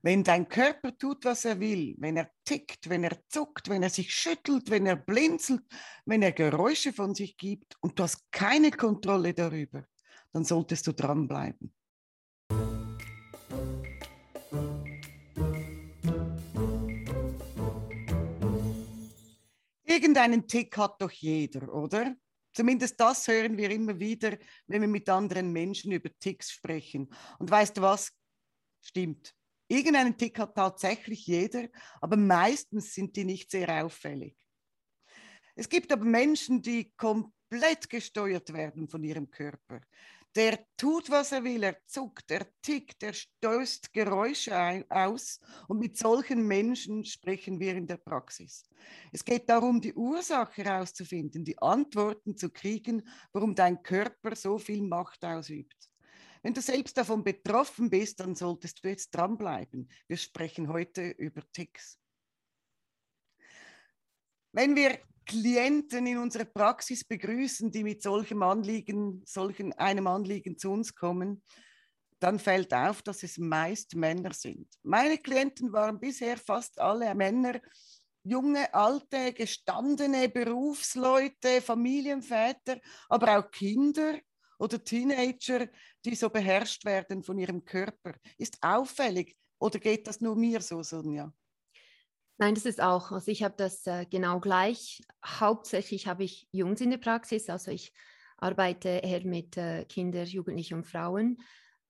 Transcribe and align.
Wenn 0.00 0.22
dein 0.22 0.48
Körper 0.48 0.96
tut, 0.96 1.24
was 1.24 1.44
er 1.44 1.58
will, 1.58 1.96
wenn 1.98 2.16
er 2.16 2.30
tickt, 2.44 2.88
wenn 2.88 3.02
er 3.02 3.18
zuckt, 3.28 3.68
wenn 3.68 3.82
er 3.82 3.90
sich 3.90 4.14
schüttelt, 4.14 4.70
wenn 4.70 4.86
er 4.86 4.94
blinzelt, 4.94 5.62
wenn 6.06 6.22
er 6.22 6.30
Geräusche 6.30 6.92
von 6.92 7.16
sich 7.16 7.36
gibt 7.36 7.76
und 7.80 7.98
du 7.98 8.04
hast 8.04 8.30
keine 8.30 8.70
Kontrolle 8.70 9.34
darüber, 9.34 9.84
dann 10.32 10.44
solltest 10.44 10.86
du 10.86 10.92
dranbleiben. 10.92 11.74
Irgendeinen 19.84 20.46
Tick 20.46 20.76
hat 20.76 21.02
doch 21.02 21.10
jeder, 21.10 21.74
oder? 21.74 22.14
Zumindest 22.52 23.00
das 23.00 23.26
hören 23.26 23.56
wir 23.56 23.70
immer 23.70 23.98
wieder, 23.98 24.38
wenn 24.68 24.82
wir 24.82 24.88
mit 24.88 25.08
anderen 25.08 25.52
Menschen 25.52 25.90
über 25.90 26.08
Ticks 26.20 26.52
sprechen. 26.52 27.12
Und 27.40 27.50
weißt 27.50 27.76
du 27.76 27.82
was? 27.82 28.12
Stimmt. 28.80 29.34
Irgendeinen 29.68 30.16
Tick 30.16 30.38
hat 30.38 30.54
tatsächlich 30.54 31.26
jeder, 31.26 31.68
aber 32.00 32.16
meistens 32.16 32.94
sind 32.94 33.14
die 33.16 33.24
nicht 33.24 33.50
sehr 33.50 33.84
auffällig. 33.84 34.34
Es 35.54 35.68
gibt 35.68 35.92
aber 35.92 36.04
Menschen, 36.04 36.62
die 36.62 36.92
komplett 36.96 37.90
gesteuert 37.90 38.52
werden 38.52 38.88
von 38.88 39.02
ihrem 39.04 39.30
Körper. 39.30 39.82
Der 40.34 40.64
tut, 40.76 41.10
was 41.10 41.32
er 41.32 41.42
will, 41.42 41.62
er 41.64 41.78
zuckt, 41.86 42.30
er 42.30 42.46
tickt, 42.62 43.02
er 43.02 43.12
stößt 43.12 43.92
Geräusche 43.92 44.86
aus 44.88 45.40
und 45.66 45.78
mit 45.78 45.96
solchen 45.96 46.46
Menschen 46.46 47.04
sprechen 47.04 47.58
wir 47.58 47.74
in 47.74 47.86
der 47.86 47.96
Praxis. 47.96 48.68
Es 49.10 49.24
geht 49.24 49.48
darum, 49.48 49.80
die 49.80 49.94
Ursache 49.94 50.62
herauszufinden, 50.62 51.44
die 51.44 51.58
Antworten 51.60 52.36
zu 52.36 52.50
kriegen, 52.50 53.02
warum 53.32 53.54
dein 53.54 53.82
Körper 53.82 54.36
so 54.36 54.58
viel 54.58 54.82
Macht 54.82 55.24
ausübt. 55.24 55.87
Wenn 56.48 56.54
du 56.54 56.62
selbst 56.62 56.96
davon 56.96 57.22
betroffen 57.22 57.90
bist, 57.90 58.20
dann 58.20 58.34
solltest 58.34 58.82
du 58.82 58.88
jetzt 58.88 59.10
dranbleiben. 59.10 59.86
Wir 60.06 60.16
sprechen 60.16 60.72
heute 60.72 61.10
über 61.10 61.42
Ticks. 61.52 61.98
Wenn 64.52 64.74
wir 64.74 64.98
Klienten 65.26 66.06
in 66.06 66.16
unserer 66.16 66.46
Praxis 66.46 67.04
begrüßen, 67.04 67.70
die 67.70 67.84
mit 67.84 68.02
solchem 68.02 68.42
Anliegen, 68.42 69.20
solchen 69.26 69.74
einem 69.74 70.06
Anliegen 70.06 70.56
zu 70.56 70.70
uns 70.70 70.94
kommen, 70.94 71.42
dann 72.18 72.38
fällt 72.38 72.72
auf, 72.72 73.02
dass 73.02 73.22
es 73.24 73.36
meist 73.36 73.94
Männer 73.94 74.32
sind. 74.32 74.68
Meine 74.82 75.18
Klienten 75.18 75.70
waren 75.70 76.00
bisher 76.00 76.38
fast 76.38 76.80
alle 76.80 77.14
Männer, 77.14 77.60
junge, 78.22 78.72
alte, 78.72 79.34
gestandene 79.34 80.30
Berufsleute, 80.30 81.60
Familienväter, 81.60 82.80
aber 83.10 83.38
auch 83.38 83.50
Kinder, 83.50 84.18
oder 84.58 84.82
Teenager, 84.82 85.68
die 86.04 86.14
so 86.14 86.28
beherrscht 86.30 86.84
werden 86.84 87.22
von 87.22 87.38
ihrem 87.38 87.64
Körper. 87.64 88.14
Ist 88.36 88.58
auffällig 88.60 89.36
oder 89.58 89.78
geht 89.78 90.06
das 90.06 90.20
nur 90.20 90.36
mir 90.36 90.60
so, 90.60 90.82
Sonja? 90.82 91.32
Nein, 92.38 92.54
das 92.54 92.66
ist 92.66 92.80
auch. 92.80 93.10
Also 93.10 93.30
ich 93.32 93.42
habe 93.42 93.54
das 93.56 93.86
äh, 93.86 94.06
genau 94.08 94.38
gleich. 94.38 95.02
Hauptsächlich 95.24 96.06
habe 96.06 96.24
ich 96.24 96.48
Jungs 96.52 96.80
in 96.80 96.90
der 96.90 96.98
Praxis, 96.98 97.50
also 97.50 97.72
ich 97.72 97.92
arbeite 98.36 98.88
eher 98.88 99.24
mit 99.24 99.56
äh, 99.56 99.84
Kindern, 99.84 100.26
Jugendlichen 100.26 100.74
und 100.74 100.86
Frauen. 100.86 101.38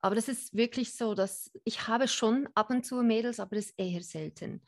Aber 0.01 0.15
das 0.15 0.29
ist 0.29 0.55
wirklich 0.57 0.95
so, 0.95 1.15
dass 1.15 1.51
ich 1.65 1.87
habe 1.87 2.09
schon 2.09 2.49
ab 2.55 2.71
und 2.71 2.87
zu 2.87 3.03
Mädels, 3.03 3.41
aber 3.41 3.57
das 3.57 3.67
ist 3.67 3.79
eher 3.79 4.03
selten. 4.03 4.63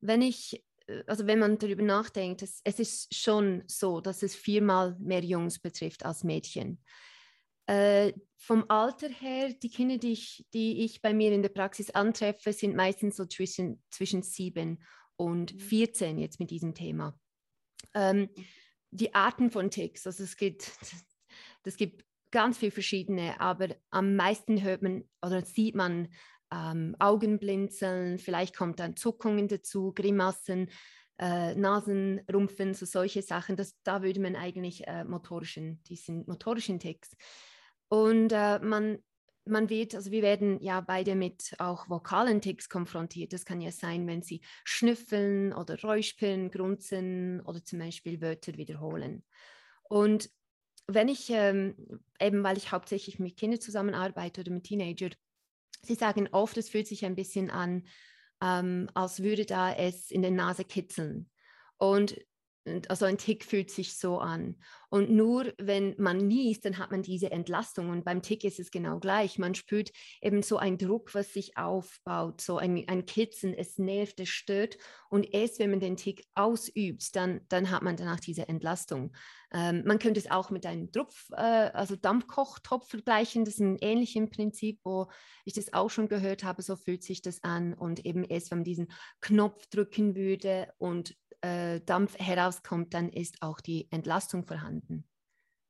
Wenn 0.00 0.22
ich, 0.22 0.64
äh, 0.86 1.02
also 1.06 1.26
wenn 1.26 1.38
man 1.38 1.58
darüber 1.58 1.82
nachdenkt, 1.82 2.42
es, 2.42 2.60
es 2.64 2.78
ist 2.78 3.14
schon 3.14 3.62
so, 3.66 4.00
dass 4.00 4.22
es 4.22 4.34
viermal 4.34 4.96
mehr 4.98 5.22
Jungs 5.22 5.58
betrifft 5.58 6.04
als 6.06 6.24
Mädchen. 6.24 6.82
Äh, 7.66 8.12
vom 8.36 8.64
Alter 8.68 9.08
her, 9.08 9.52
die 9.52 9.70
Kinder, 9.70 9.98
die 9.98 10.12
ich, 10.12 10.46
die 10.54 10.84
ich 10.84 11.02
bei 11.02 11.12
mir 11.12 11.32
in 11.32 11.42
der 11.42 11.48
Praxis 11.48 11.90
antreffe, 11.90 12.52
sind 12.52 12.76
meistens 12.76 13.16
so 13.16 13.26
zwischen, 13.26 13.82
zwischen 13.90 14.22
sieben 14.22 14.82
und 15.16 15.60
14 15.60 16.16
mhm. 16.16 16.22
jetzt 16.22 16.38
mit 16.38 16.50
diesem 16.50 16.74
Thema. 16.74 17.18
Ähm, 17.94 18.28
die 18.90 19.14
Arten 19.14 19.50
von 19.50 19.70
Ticks, 19.70 20.06
also 20.06 20.22
es 20.22 20.36
gibt, 20.36 20.70
das 21.64 21.76
gibt 21.76 22.04
ganz 22.30 22.58
viele 22.58 22.72
verschiedene, 22.72 23.40
aber 23.40 23.68
am 23.90 24.14
meisten 24.14 24.62
hört 24.62 24.82
man 24.82 25.04
oder 25.22 25.42
sieht 25.44 25.74
man 25.74 26.08
ähm, 26.52 26.94
Augenblinzeln, 26.98 28.18
vielleicht 28.18 28.56
kommt 28.56 28.78
dann 28.78 28.96
Zuckungen 28.96 29.48
dazu, 29.48 29.92
Grimassen, 29.92 30.70
äh, 31.18 31.54
Nasenrumpfen, 31.54 32.74
so 32.74 32.86
solche 32.86 33.22
Sachen. 33.22 33.56
Das, 33.56 33.74
da 33.82 34.02
würde 34.02 34.20
man 34.20 34.36
eigentlich 34.36 34.86
äh, 34.86 35.04
motorischen, 35.04 35.82
die 35.84 35.96
sind 35.96 36.28
motorischen 36.28 36.78
Ticks. 36.78 37.16
Und 37.88 38.32
äh, 38.32 38.58
man, 38.58 38.98
man 39.44 39.68
wird, 39.68 39.94
also 39.94 40.10
wir 40.10 40.22
werden 40.22 40.60
ja 40.60 40.80
beide 40.80 41.14
mit 41.14 41.54
auch 41.58 41.88
vokalen 41.88 42.40
Ticks 42.40 42.68
konfrontiert. 42.68 43.32
Das 43.32 43.44
kann 43.44 43.60
ja 43.60 43.70
sein, 43.70 44.06
wenn 44.06 44.22
sie 44.22 44.40
schnüffeln 44.64 45.52
oder 45.52 45.80
räuspeln, 45.80 46.50
grunzen 46.50 47.40
oder 47.42 47.64
zum 47.64 47.78
Beispiel 47.78 48.20
Wörter 48.20 48.56
wiederholen. 48.56 49.24
Und 49.84 50.30
wenn 50.88 51.08
ich, 51.08 51.30
ähm, 51.30 51.74
eben 52.20 52.42
weil 52.44 52.56
ich 52.56 52.72
hauptsächlich 52.72 53.18
mit 53.18 53.36
Kindern 53.36 53.60
zusammenarbeite 53.60 54.40
oder 54.40 54.52
mit 54.52 54.64
Teenagern, 54.64 55.14
sie 55.82 55.94
sagen 55.94 56.28
oft, 56.32 56.56
es 56.56 56.68
fühlt 56.68 56.86
sich 56.86 57.04
ein 57.04 57.16
bisschen 57.16 57.50
an, 57.50 57.84
ähm, 58.42 58.88
als 58.94 59.22
würde 59.22 59.46
da 59.46 59.72
es 59.72 60.10
in 60.10 60.22
der 60.22 60.30
Nase 60.30 60.64
kitzeln. 60.64 61.30
Und 61.78 62.18
also 62.88 63.04
ein 63.04 63.18
Tick 63.18 63.44
fühlt 63.44 63.70
sich 63.70 63.96
so 63.96 64.18
an. 64.18 64.56
Und 64.88 65.10
nur 65.10 65.52
wenn 65.58 65.94
man 65.98 66.18
niest, 66.18 66.64
dann 66.64 66.78
hat 66.78 66.90
man 66.90 67.02
diese 67.02 67.30
Entlastung. 67.30 67.90
Und 67.90 68.04
beim 68.04 68.22
Tick 68.22 68.44
ist 68.44 68.60
es 68.60 68.70
genau 68.70 68.98
gleich. 68.98 69.38
Man 69.38 69.54
spürt 69.54 69.90
eben 70.22 70.42
so 70.42 70.58
einen 70.58 70.78
Druck, 70.78 71.14
was 71.14 71.32
sich 71.32 71.56
aufbaut, 71.56 72.40
so 72.40 72.58
ein, 72.58 72.84
ein 72.88 73.04
Kitzen, 73.04 73.52
es 73.52 73.78
nervt, 73.78 74.20
es 74.20 74.28
stört. 74.28 74.78
Und 75.08 75.32
erst 75.34 75.58
wenn 75.58 75.70
man 75.70 75.80
den 75.80 75.96
Tick 75.96 76.24
ausübt, 76.34 77.14
dann, 77.16 77.40
dann 77.48 77.70
hat 77.70 77.82
man 77.82 77.96
danach 77.96 78.20
diese 78.20 78.48
Entlastung. 78.48 79.12
Ähm, 79.52 79.82
man 79.86 79.98
könnte 79.98 80.20
es 80.20 80.30
auch 80.30 80.50
mit 80.50 80.66
einem 80.66 80.90
Tropf, 80.92 81.30
äh, 81.32 81.70
also 81.72 81.96
Dampfkochtopf 81.96 82.88
vergleichen. 82.88 83.44
Das 83.44 83.54
ist 83.54 83.60
ein 83.60 83.78
ähnliches 83.80 84.30
Prinzip, 84.30 84.80
wo 84.84 85.08
ich 85.44 85.52
das 85.52 85.72
auch 85.72 85.90
schon 85.90 86.08
gehört 86.08 86.44
habe. 86.44 86.62
So 86.62 86.76
fühlt 86.76 87.02
sich 87.02 87.22
das 87.22 87.42
an. 87.42 87.74
Und 87.74 88.04
eben 88.06 88.24
erst, 88.24 88.50
wenn 88.50 88.58
man 88.58 88.64
diesen 88.64 88.88
Knopf 89.20 89.66
drücken 89.66 90.14
würde 90.14 90.72
und 90.78 91.16
äh, 91.40 91.80
Dampf 91.80 92.18
herauskommt, 92.18 92.94
dann 92.94 93.08
ist 93.08 93.42
auch 93.42 93.60
die 93.60 93.90
Entlastung 93.90 94.44
vorhanden. 94.44 95.04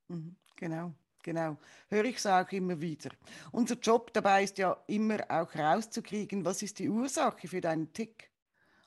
Mhm, 0.09 0.37
genau. 0.56 0.94
Genau, 1.27 1.59
höre 1.88 2.04
ich 2.04 2.19
es 2.19 2.27
auch 2.27 2.49
immer 2.53 2.81
wieder. 2.81 3.10
Unser 3.50 3.75
Job 3.75 4.12
dabei 4.12 4.44
ist 4.44 4.59
ja 4.59 4.76
immer 4.87 5.19
auch 5.28 5.53
rauszukriegen, 5.56 6.44
was 6.44 6.62
ist 6.62 6.78
die 6.78 6.88
Ursache 6.88 7.49
für 7.49 7.60
deinen 7.60 7.93
Tick. 7.93 8.31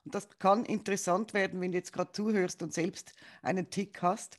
Und 0.06 0.16
das 0.16 0.30
kann 0.40 0.64
interessant 0.64 1.34
werden, 1.34 1.60
wenn 1.60 1.74
du 1.74 1.78
jetzt 1.78 1.92
gerade 1.92 2.14
zuhörst 2.14 2.64
und 2.64 2.74
selbst 2.74 3.12
einen 3.42 3.70
Tick 3.70 4.02
hast. 4.02 4.38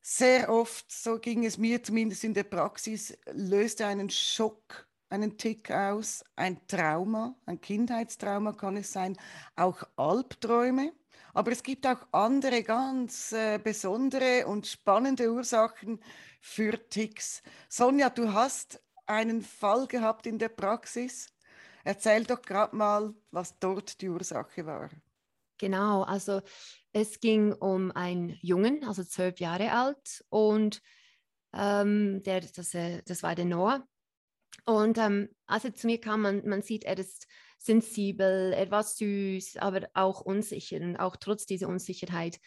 Sehr 0.00 0.48
oft, 0.48 0.90
so 0.90 1.18
ging 1.18 1.44
es 1.44 1.58
mir 1.58 1.82
zumindest 1.82 2.24
in 2.24 2.32
der 2.32 2.44
Praxis, 2.44 3.18
löst 3.32 3.82
einen 3.82 4.08
Schock, 4.08 4.88
einen 5.10 5.36
Tick 5.36 5.70
aus, 5.70 6.24
ein 6.36 6.66
Trauma, 6.68 7.36
ein 7.44 7.60
Kindheitstrauma 7.60 8.54
kann 8.54 8.78
es 8.78 8.92
sein, 8.92 9.18
auch 9.56 9.82
Albträume. 9.96 10.94
Aber 11.34 11.52
es 11.52 11.62
gibt 11.62 11.86
auch 11.86 12.06
andere 12.12 12.62
ganz 12.62 13.32
äh, 13.32 13.58
besondere 13.58 14.46
und 14.46 14.66
spannende 14.66 15.32
Ursachen 15.32 16.02
für 16.40 16.88
Ticks. 16.88 17.42
Sonja, 17.68 18.10
du 18.10 18.32
hast 18.32 18.82
einen 19.06 19.42
Fall 19.42 19.86
gehabt 19.86 20.26
in 20.26 20.38
der 20.38 20.48
Praxis. 20.48 21.28
Erzähl 21.84 22.24
doch 22.24 22.42
gerade 22.42 22.76
mal, 22.76 23.14
was 23.30 23.58
dort 23.58 24.00
die 24.00 24.08
Ursache 24.08 24.66
war. 24.66 24.90
Genau, 25.58 26.02
also 26.02 26.40
es 26.92 27.20
ging 27.20 27.52
um 27.52 27.90
einen 27.90 28.38
Jungen, 28.40 28.84
also 28.84 29.04
zwölf 29.04 29.40
Jahre 29.40 29.72
alt, 29.72 30.24
und 30.30 30.80
ähm, 31.52 32.22
der, 32.22 32.40
das, 32.40 32.74
äh, 32.74 33.02
das 33.04 33.22
war 33.22 33.34
der 33.34 33.44
Noah. 33.44 33.86
Und 34.64 34.98
ähm, 34.98 35.28
als 35.46 35.64
er 35.64 35.74
zu 35.74 35.86
mir 35.86 36.00
kam, 36.00 36.22
man, 36.22 36.46
man 36.48 36.62
sieht, 36.62 36.84
er 36.84 36.98
ist 36.98 37.26
sensibel, 37.60 38.52
er 38.52 38.70
war 38.70 38.82
süß, 38.82 39.58
aber 39.58 39.88
auch 39.94 40.22
unsicher. 40.22 40.78
Und 40.78 40.96
auch 40.96 41.16
trotz 41.16 41.46
dieser 41.46 41.68
Unsicherheit 41.68 42.40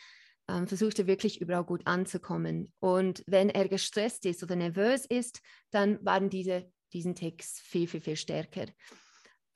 ähm, 0.49 0.67
versucht 0.67 0.99
er 0.99 1.07
wirklich 1.07 1.39
überall 1.39 1.63
gut 1.63 1.85
anzukommen. 1.85 2.73
Und 2.79 3.23
wenn 3.27 3.49
er 3.49 3.69
gestresst 3.69 4.25
ist 4.25 4.43
oder 4.43 4.55
nervös 4.55 5.05
ist, 5.05 5.41
dann 5.69 6.03
waren 6.03 6.29
diese, 6.29 6.71
diesen 6.93 7.15
Ticks 7.15 7.59
viel, 7.59 7.87
viel, 7.87 8.01
viel 8.01 8.15
stärker. 8.15 8.65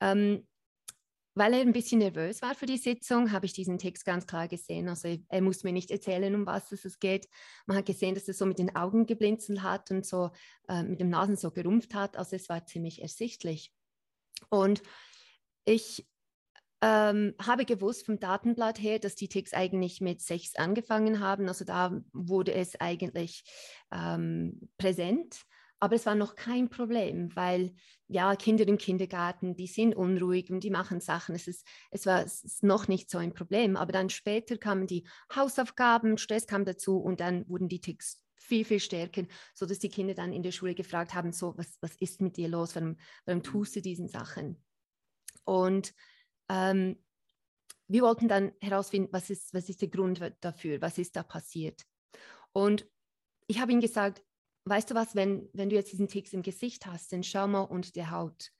Ähm, 0.00 0.46
weil 1.34 1.54
er 1.54 1.60
ein 1.60 1.72
bisschen 1.72 2.00
nervös 2.00 2.42
war 2.42 2.54
für 2.54 2.66
die 2.66 2.78
Sitzung, 2.78 3.30
habe 3.30 3.46
ich 3.46 3.52
diesen 3.52 3.78
Text 3.78 4.04
ganz 4.04 4.26
klar 4.26 4.48
gesehen. 4.48 4.88
Also 4.88 5.16
er 5.28 5.40
muss 5.40 5.62
mir 5.62 5.72
nicht 5.72 5.90
erzählen, 5.90 6.34
um 6.34 6.46
was 6.46 6.72
es 6.72 6.98
geht. 6.98 7.28
Man 7.66 7.76
hat 7.76 7.86
gesehen, 7.86 8.14
dass 8.14 8.26
er 8.26 8.34
so 8.34 8.44
mit 8.44 8.58
den 8.58 8.74
Augen 8.74 9.06
geblinzelt 9.06 9.62
hat 9.62 9.90
und 9.90 10.04
so 10.04 10.30
äh, 10.68 10.82
mit 10.82 11.00
dem 11.00 11.10
Nasen 11.10 11.36
so 11.36 11.50
gerumpft 11.50 11.94
hat. 11.94 12.16
Also 12.16 12.34
es 12.34 12.48
war 12.48 12.66
ziemlich 12.66 13.02
ersichtlich. 13.02 13.72
Und 14.50 14.82
ich 15.68 16.08
ähm, 16.80 17.34
habe 17.44 17.64
gewusst 17.64 18.06
vom 18.06 18.20
Datenblatt 18.20 18.80
her, 18.80 18.98
dass 18.98 19.16
die 19.16 19.28
Ticks 19.28 19.52
eigentlich 19.52 20.00
mit 20.00 20.20
sechs 20.20 20.54
angefangen 20.56 21.20
haben. 21.20 21.48
Also 21.48 21.64
da 21.64 22.00
wurde 22.12 22.54
es 22.54 22.80
eigentlich 22.80 23.44
ähm, 23.92 24.70
präsent. 24.78 25.42
Aber 25.80 25.94
es 25.94 26.06
war 26.06 26.16
noch 26.16 26.34
kein 26.34 26.70
Problem, 26.70 27.34
weil 27.36 27.72
ja, 28.08 28.34
Kinder 28.34 28.66
im 28.66 28.78
Kindergarten, 28.78 29.54
die 29.54 29.68
sind 29.68 29.94
unruhig 29.94 30.50
und 30.50 30.64
die 30.64 30.70
machen 30.70 31.00
Sachen. 31.00 31.36
Es, 31.36 31.46
ist, 31.46 31.64
es 31.92 32.04
war 32.04 32.24
es 32.24 32.42
ist 32.42 32.64
noch 32.64 32.88
nicht 32.88 33.10
so 33.10 33.18
ein 33.18 33.32
Problem. 33.32 33.76
Aber 33.76 33.92
dann 33.92 34.10
später 34.10 34.56
kamen 34.56 34.86
die 34.86 35.06
Hausaufgaben, 35.34 36.18
Stress 36.18 36.46
kam 36.46 36.64
dazu 36.64 36.98
und 36.98 37.20
dann 37.20 37.48
wurden 37.48 37.68
die 37.68 37.80
Ticks 37.80 38.24
viel, 38.34 38.64
viel 38.64 38.80
stärker, 38.80 39.24
sodass 39.54 39.78
die 39.78 39.90
Kinder 39.90 40.14
dann 40.14 40.32
in 40.32 40.42
der 40.42 40.52
Schule 40.52 40.74
gefragt 40.74 41.14
haben, 41.14 41.32
so, 41.32 41.54
was, 41.56 41.76
was 41.80 41.94
ist 41.96 42.20
mit 42.20 42.36
dir 42.36 42.48
los? 42.48 42.74
Warum, 42.74 42.96
warum 43.26 43.42
tust 43.42 43.76
du 43.76 43.82
diesen 43.82 44.08
Sachen? 44.08 44.56
Und 45.48 45.94
ähm, 46.50 47.02
wir 47.88 48.02
wollten 48.02 48.28
dann 48.28 48.52
herausfinden, 48.60 49.08
was 49.12 49.30
ist, 49.30 49.54
was 49.54 49.70
ist 49.70 49.80
der 49.80 49.88
Grund 49.88 50.20
dafür, 50.40 50.82
was 50.82 50.98
ist 50.98 51.16
da 51.16 51.22
passiert. 51.22 51.84
Und 52.52 52.86
ich 53.46 53.58
habe 53.58 53.72
ihm 53.72 53.80
gesagt, 53.80 54.22
weißt 54.66 54.90
du 54.90 54.94
was, 54.94 55.14
wenn, 55.14 55.48
wenn 55.54 55.70
du 55.70 55.76
jetzt 55.76 55.90
diesen 55.90 56.08
Ticks 56.08 56.34
im 56.34 56.42
Gesicht 56.42 56.84
hast, 56.84 57.12
dann 57.14 57.22
schau 57.22 57.48
mal 57.48 57.62
unter 57.62 57.90
der 57.92 58.10
Haut. 58.10 58.50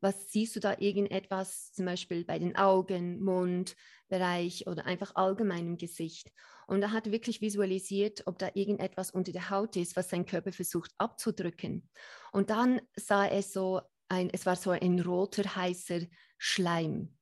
Was 0.00 0.30
siehst 0.30 0.54
du 0.54 0.60
da 0.60 0.76
irgendetwas, 0.78 1.72
zum 1.72 1.86
Beispiel 1.86 2.24
bei 2.24 2.38
den 2.38 2.54
Augen, 2.54 3.20
Mundbereich 3.20 4.68
oder 4.68 4.86
einfach 4.86 5.16
allgemein 5.16 5.66
im 5.66 5.76
Gesicht? 5.76 6.30
Und 6.68 6.82
er 6.82 6.92
hat 6.92 7.10
wirklich 7.10 7.40
visualisiert, 7.40 8.22
ob 8.26 8.38
da 8.38 8.50
irgendetwas 8.54 9.10
unter 9.10 9.32
der 9.32 9.50
Haut 9.50 9.74
ist, 9.74 9.96
was 9.96 10.08
sein 10.08 10.24
Körper 10.24 10.52
versucht 10.52 10.92
abzudrücken. 10.98 11.88
Und 12.30 12.50
dann 12.50 12.80
sah 12.94 13.26
er 13.26 13.42
so 13.42 13.80
ein, 14.08 14.30
es 14.32 14.46
war 14.46 14.54
so 14.54 14.70
ein 14.70 15.00
roter, 15.00 15.56
heißer 15.56 16.02
Schleim. 16.38 17.14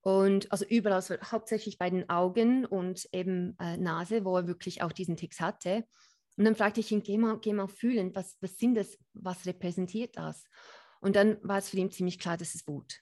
Und 0.00 0.50
also 0.52 0.64
überall, 0.64 0.96
also 0.96 1.16
hauptsächlich 1.20 1.78
bei 1.78 1.90
den 1.90 2.08
Augen 2.08 2.64
und 2.64 3.08
eben 3.12 3.56
äh, 3.58 3.76
Nase, 3.76 4.24
wo 4.24 4.36
er 4.36 4.46
wirklich 4.46 4.82
auch 4.82 4.92
diesen 4.92 5.16
Ticks 5.16 5.40
hatte. 5.40 5.84
Und 6.36 6.44
dann 6.44 6.54
fragte 6.54 6.80
ich 6.80 6.92
ihn, 6.92 7.02
geh 7.02 7.18
mal, 7.18 7.38
geh 7.40 7.52
mal 7.52 7.66
fühlen, 7.66 8.14
was, 8.14 8.36
was 8.40 8.56
sind 8.56 8.76
das, 8.76 8.96
was 9.14 9.46
repräsentiert 9.46 10.16
das? 10.16 10.44
Und 11.00 11.16
dann 11.16 11.38
war 11.42 11.58
es 11.58 11.70
für 11.70 11.78
ihn 11.78 11.90
ziemlich 11.90 12.18
klar, 12.18 12.36
das 12.36 12.54
ist 12.54 12.68
Wut. 12.68 13.00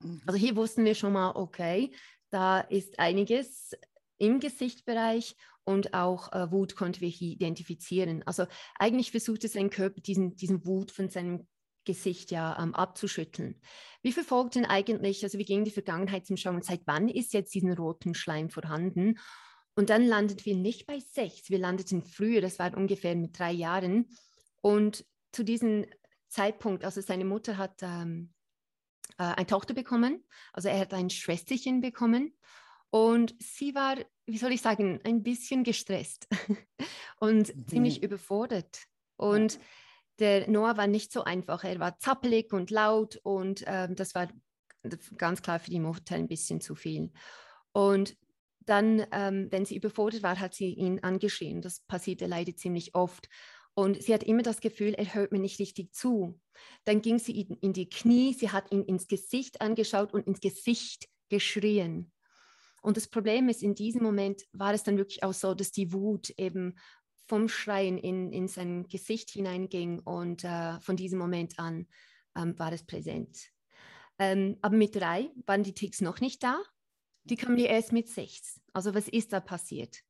Mhm. 0.00 0.22
Also 0.26 0.38
hier 0.38 0.56
wussten 0.56 0.84
wir 0.84 0.94
schon 0.94 1.12
mal, 1.12 1.32
okay, 1.32 1.92
da 2.30 2.60
ist 2.60 2.98
einiges 2.98 3.72
im 4.18 4.38
Gesichtbereich 4.38 5.36
und 5.64 5.94
auch 5.94 6.32
äh, 6.32 6.50
Wut 6.50 6.76
konnten 6.76 7.00
wir 7.00 7.08
hier 7.08 7.32
identifizieren. 7.32 8.22
Also 8.26 8.46
eigentlich 8.78 9.10
versuchte 9.10 9.48
sein 9.48 9.70
Körper 9.70 10.00
diesen, 10.00 10.36
diesen 10.36 10.64
Wut 10.66 10.90
von 10.90 11.08
seinem 11.08 11.48
Gesicht 11.84 12.30
ja 12.30 12.60
ähm, 12.62 12.74
abzuschütteln. 12.74 13.60
Wir 14.02 14.12
verfolgten 14.12 14.64
eigentlich, 14.64 15.22
also 15.24 15.38
wir 15.38 15.44
gingen 15.44 15.64
die 15.64 15.70
Vergangenheit 15.70 16.26
zum 16.26 16.36
Schauen, 16.36 16.62
seit 16.62 16.82
wann 16.86 17.08
ist 17.08 17.32
jetzt 17.32 17.54
diesen 17.54 17.72
roten 17.72 18.14
Schleim 18.14 18.50
vorhanden? 18.50 19.18
Und 19.74 19.90
dann 19.90 20.04
landeten 20.04 20.44
wir 20.44 20.56
nicht 20.56 20.86
bei 20.86 20.98
sechs, 21.00 21.48
wir 21.48 21.58
landeten 21.58 22.02
früher, 22.02 22.40
das 22.40 22.58
war 22.58 22.76
ungefähr 22.76 23.14
mit 23.16 23.38
drei 23.38 23.52
Jahren. 23.52 24.08
Und 24.60 25.04
zu 25.32 25.44
diesem 25.44 25.86
Zeitpunkt, 26.28 26.84
also 26.84 27.00
seine 27.00 27.24
Mutter 27.24 27.56
hat 27.56 27.82
ähm, 27.82 28.32
äh, 29.18 29.22
eine 29.22 29.46
Tochter 29.46 29.74
bekommen, 29.74 30.24
also 30.52 30.68
er 30.68 30.80
hat 30.80 30.94
ein 30.94 31.10
Schwesterchen 31.10 31.80
bekommen. 31.80 32.36
Und 32.90 33.36
sie 33.38 33.74
war, 33.74 33.96
wie 34.26 34.38
soll 34.38 34.52
ich 34.52 34.62
sagen, 34.62 35.00
ein 35.04 35.22
bisschen 35.22 35.62
gestresst 35.62 36.26
und 37.20 37.54
mhm. 37.54 37.68
ziemlich 37.68 38.02
überfordert. 38.02 38.82
Und 39.16 39.60
der 40.20 40.48
Noah 40.48 40.76
war 40.76 40.86
nicht 40.86 41.12
so 41.12 41.24
einfach. 41.24 41.64
Er 41.64 41.80
war 41.80 41.98
zappelig 41.98 42.52
und 42.52 42.70
laut 42.70 43.18
und 43.22 43.64
ähm, 43.66 43.96
das 43.96 44.14
war 44.14 44.28
ganz 45.16 45.42
klar 45.42 45.58
für 45.58 45.70
die 45.70 45.80
Mutter 45.80 46.14
ein 46.14 46.28
bisschen 46.28 46.60
zu 46.60 46.74
viel. 46.74 47.10
Und 47.72 48.16
dann, 48.60 49.06
ähm, 49.12 49.48
wenn 49.50 49.64
sie 49.64 49.76
überfordert 49.76 50.22
war, 50.22 50.38
hat 50.38 50.54
sie 50.54 50.72
ihn 50.74 51.00
angeschrien. 51.00 51.62
Das 51.62 51.80
passierte 51.80 52.26
leider 52.26 52.54
ziemlich 52.54 52.94
oft. 52.94 53.28
Und 53.74 54.02
sie 54.02 54.12
hat 54.12 54.22
immer 54.22 54.42
das 54.42 54.60
Gefühl, 54.60 54.94
er 54.94 55.14
hört 55.14 55.32
mir 55.32 55.38
nicht 55.38 55.58
richtig 55.58 55.94
zu. 55.94 56.38
Dann 56.84 57.00
ging 57.02 57.18
sie 57.18 57.40
in, 57.40 57.56
in 57.56 57.72
die 57.72 57.88
Knie, 57.88 58.34
sie 58.34 58.50
hat 58.50 58.70
ihn 58.72 58.84
ins 58.84 59.06
Gesicht 59.06 59.60
angeschaut 59.60 60.12
und 60.12 60.26
ins 60.26 60.40
Gesicht 60.40 61.08
geschrien. 61.28 62.12
Und 62.82 62.96
das 62.96 63.08
Problem 63.08 63.48
ist, 63.48 63.62
in 63.62 63.74
diesem 63.74 64.02
Moment 64.02 64.42
war 64.52 64.74
es 64.74 64.82
dann 64.82 64.96
wirklich 64.96 65.22
auch 65.22 65.34
so, 65.34 65.54
dass 65.54 65.70
die 65.70 65.92
Wut 65.92 66.30
eben 66.36 66.76
vom 67.30 67.48
Schreien 67.48 67.96
in, 67.96 68.32
in 68.32 68.48
sein 68.48 68.86
Gesicht 68.88 69.30
hineinging 69.30 70.00
und 70.00 70.44
äh, 70.44 70.78
von 70.80 70.96
diesem 70.96 71.18
Moment 71.18 71.58
an 71.58 71.86
ähm, 72.36 72.58
war 72.58 72.72
es 72.72 72.84
präsent. 72.84 73.38
Ähm, 74.18 74.58
aber 74.60 74.76
mit 74.76 74.94
drei 74.94 75.30
waren 75.46 75.62
die 75.62 75.72
Ticks 75.72 76.02
noch 76.02 76.20
nicht 76.20 76.42
da 76.42 76.60
die 77.24 77.36
kamen 77.36 77.58
ja 77.58 77.66
erst 77.66 77.92
mit 77.92 78.08
sechs. 78.08 78.60
Also 78.72 78.94
was 78.94 79.08
ist 79.08 79.32
da 79.32 79.40
passiert? 79.40 80.00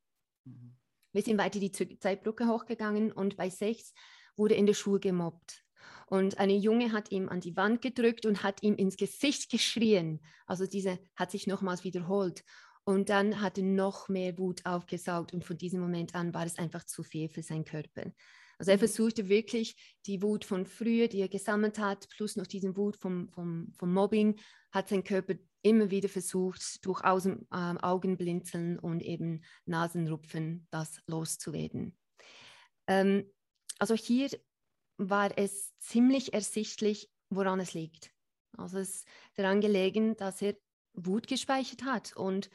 Mhm. 0.45 0.77
Wir 1.13 1.23
sind 1.23 1.39
weiter 1.39 1.59
die 1.59 1.73
Zeitbrücke 1.73 2.47
hochgegangen 2.47 3.11
und 3.13 3.37
bei 3.37 3.51
sechs 3.51 3.93
wurde 4.37 4.55
in 4.55 4.67
der 4.67 4.75
Schule 4.75 5.01
gemobbt. 5.01 5.65
Und 6.07 6.39
eine 6.39 6.55
Junge 6.55 6.93
hat 6.93 7.11
ihm 7.11 7.29
an 7.29 7.41
die 7.41 7.57
Wand 7.57 7.83
gedrückt 7.83 8.27
und 8.27 8.43
hat 8.43 8.63
ihm 8.63 8.75
ins 8.77 8.97
Gesicht 8.97 9.51
geschrien. 9.51 10.21
Also 10.47 10.67
diese 10.67 10.99
hat 11.17 11.31
sich 11.31 11.47
nochmals 11.47 11.85
wiederholt. 11.85 12.45
Und 12.85 13.09
dann 13.09 13.41
hat 13.41 13.59
er 13.59 13.65
noch 13.65 14.09
mehr 14.09 14.39
Wut 14.39 14.65
aufgesaugt 14.65 15.33
und 15.33 15.45
von 15.45 15.57
diesem 15.57 15.81
Moment 15.81 16.15
an 16.15 16.35
war 16.35 16.47
es 16.47 16.59
einfach 16.59 16.85
zu 16.85 17.03
viel 17.03 17.29
für 17.29 17.43
seinen 17.43 17.65
Körper. 17.65 18.13
Also 18.59 18.73
er 18.73 18.77
mhm. 18.77 18.81
versuchte 18.81 19.29
wirklich 19.29 19.97
die 20.07 20.23
Wut 20.23 20.45
von 20.45 20.67
früher, 20.67 21.09
die 21.09 21.21
er 21.21 21.29
gesammelt 21.29 21.79
hat, 21.79 22.09
plus 22.11 22.37
noch 22.37 22.47
diesen 22.47 22.77
Wut 22.77 22.97
vom, 22.97 23.31
vom, 23.31 23.73
vom 23.79 23.93
Mobbing, 23.93 24.39
hat 24.71 24.89
sein 24.89 25.03
Körper 25.03 25.35
immer 25.63 25.91
wieder 25.91 26.09
versucht, 26.09 26.85
durch 26.85 27.03
Außen, 27.05 27.47
äh, 27.51 27.75
Augenblinzeln 27.81 28.79
und 28.79 29.03
eben 29.03 29.43
Nasenrupfen 29.67 30.67
das 30.71 31.01
loszuwerden. 31.07 31.97
Ähm, 32.87 33.31
also 33.79 33.95
hier 33.95 34.29
war 34.99 35.37
es 35.39 35.75
ziemlich 35.79 36.35
ersichtlich, 36.35 37.11
woran 37.31 37.61
es 37.61 37.73
liegt. 37.73 38.13
Also 38.57 38.79
es 38.79 38.97
ist 38.97 39.09
daran 39.35 39.61
gelegen, 39.61 40.17
dass 40.17 40.43
er 40.43 40.55
Wut 40.95 41.27
gespeichert 41.27 41.85
hat 41.85 42.17
und 42.17 42.51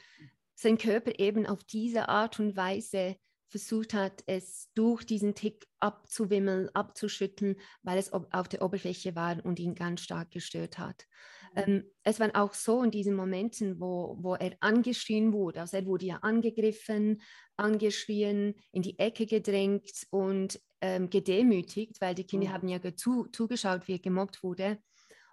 sein 0.54 0.78
Körper 0.78 1.18
eben 1.18 1.46
auf 1.46 1.64
diese 1.64 2.08
Art 2.08 2.40
und 2.40 2.56
Weise 2.56 3.16
versucht 3.48 3.94
hat, 3.94 4.22
es 4.26 4.70
durch 4.74 5.04
diesen 5.04 5.34
Tick 5.34 5.66
abzuwimmeln, 5.78 6.68
abzuschütteln, 6.74 7.56
weil 7.82 7.98
es 7.98 8.12
auf 8.12 8.48
der 8.48 8.62
Oberfläche 8.62 9.14
war 9.14 9.44
und 9.44 9.58
ihn 9.60 9.74
ganz 9.74 10.00
stark 10.00 10.30
gestört 10.30 10.78
hat. 10.78 11.06
Mhm. 11.54 11.62
Ähm, 11.62 11.84
es 12.02 12.18
war 12.18 12.30
auch 12.34 12.54
so 12.54 12.82
in 12.82 12.90
diesen 12.90 13.14
Momenten, 13.14 13.80
wo, 13.80 14.16
wo 14.20 14.34
er 14.34 14.56
angeschrien 14.60 15.32
wurde. 15.32 15.60
Also 15.60 15.76
er 15.76 15.86
wurde 15.86 16.06
ja 16.06 16.16
angegriffen, 16.18 17.22
angeschrien, 17.56 18.54
in 18.72 18.82
die 18.82 18.98
Ecke 18.98 19.26
gedrängt 19.26 20.06
und 20.10 20.60
ähm, 20.80 21.08
gedemütigt, 21.08 22.00
weil 22.00 22.14
die 22.14 22.26
Kinder 22.26 22.48
mhm. 22.48 22.52
haben 22.52 22.68
ja 22.68 22.96
zu, 22.96 23.26
zugeschaut, 23.32 23.86
wie 23.88 23.92
er 23.92 23.98
gemobbt 24.00 24.42
wurde. 24.42 24.78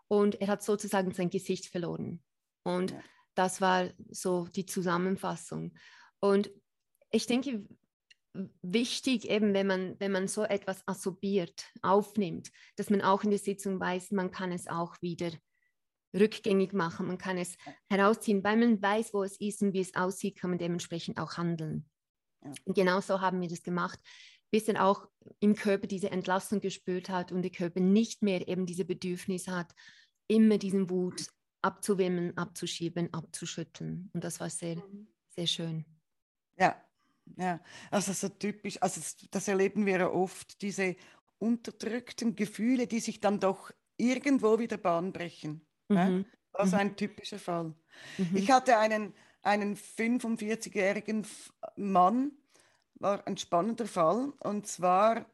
Und 0.07 0.39
er 0.39 0.47
hat 0.47 0.63
sozusagen 0.63 1.11
sein 1.11 1.29
Gesicht 1.29 1.65
verloren. 1.65 2.21
Und 2.63 2.91
ja. 2.91 3.03
das 3.35 3.61
war 3.61 3.89
so 4.09 4.47
die 4.47 4.65
Zusammenfassung. 4.65 5.73
Und 6.19 6.51
ich 7.11 7.27
denke, 7.27 7.67
wichtig, 8.61 9.29
eben 9.29 9.53
wenn 9.53 9.67
man, 9.67 9.99
wenn 9.99 10.11
man 10.11 10.27
so 10.27 10.43
etwas 10.43 10.87
assobiert, 10.87 11.65
aufnimmt, 11.81 12.51
dass 12.75 12.89
man 12.89 13.01
auch 13.01 13.23
in 13.23 13.29
der 13.29 13.39
Sitzung 13.39 13.79
weiß, 13.79 14.11
man 14.11 14.31
kann 14.31 14.51
es 14.51 14.67
auch 14.67 14.95
wieder 15.01 15.31
rückgängig 16.15 16.73
machen, 16.73 17.07
man 17.07 17.17
kann 17.17 17.37
es 17.37 17.55
herausziehen, 17.89 18.43
weil 18.43 18.57
man 18.57 18.81
weiß, 18.81 19.13
wo 19.13 19.23
es 19.23 19.39
ist 19.39 19.61
und 19.61 19.73
wie 19.73 19.81
es 19.81 19.95
aussieht, 19.95 20.37
kann 20.37 20.51
man 20.51 20.59
dementsprechend 20.59 21.19
auch 21.19 21.37
handeln. 21.37 21.89
Ja. 22.43 22.51
Und 22.65 22.75
genau 22.75 23.01
so 23.01 23.21
haben 23.21 23.41
wir 23.41 23.49
das 23.49 23.63
gemacht, 23.63 23.99
bis 24.51 24.65
dann 24.65 24.77
auch 24.77 25.07
im 25.39 25.55
Körper 25.55 25.87
diese 25.87 26.11
Entlassung 26.11 26.59
gespürt 26.59 27.09
hat 27.09 27.31
und 27.31 27.41
der 27.41 27.51
Körper 27.51 27.79
nicht 27.79 28.21
mehr 28.21 28.47
eben 28.47 28.65
diese 28.65 28.85
Bedürfnis 28.85 29.47
hat, 29.47 29.73
immer 30.27 30.57
diesen 30.57 30.89
Wut 30.89 31.27
abzuwimmeln, 31.63 32.37
abzuschieben, 32.37 33.13
abzuschütteln. 33.13 34.09
Und 34.13 34.23
das 34.23 34.39
war 34.39 34.49
sehr, 34.49 34.75
mhm. 34.75 35.07
sehr 35.29 35.47
schön. 35.47 35.85
Ja, 36.57 36.75
ja, 37.37 37.59
also 37.89 38.13
so 38.13 38.29
typisch, 38.29 38.81
also 38.81 39.01
das 39.31 39.47
erleben 39.47 39.85
wir 39.85 39.97
ja 39.97 40.09
oft, 40.09 40.61
diese 40.61 40.95
unterdrückten 41.39 42.35
Gefühle, 42.35 42.85
die 42.85 42.99
sich 42.99 43.19
dann 43.19 43.39
doch 43.39 43.71
irgendwo 43.97 44.59
wieder 44.59 44.77
Bahn 44.77 45.13
brechen. 45.13 45.65
Mhm. 45.89 45.95
Ja? 45.95 46.23
Das 46.53 46.67
ist 46.67 46.73
mhm. 46.73 46.79
ein 46.79 46.95
typischer 46.95 47.39
Fall. 47.39 47.73
Mhm. 48.17 48.35
Ich 48.35 48.51
hatte 48.51 48.77
einen, 48.77 49.13
einen 49.41 49.75
45-jährigen 49.75 51.25
Mann, 51.75 52.31
war 52.95 53.25
ein 53.25 53.37
spannender 53.37 53.87
Fall, 53.87 54.33
und 54.39 54.67
zwar 54.67 55.25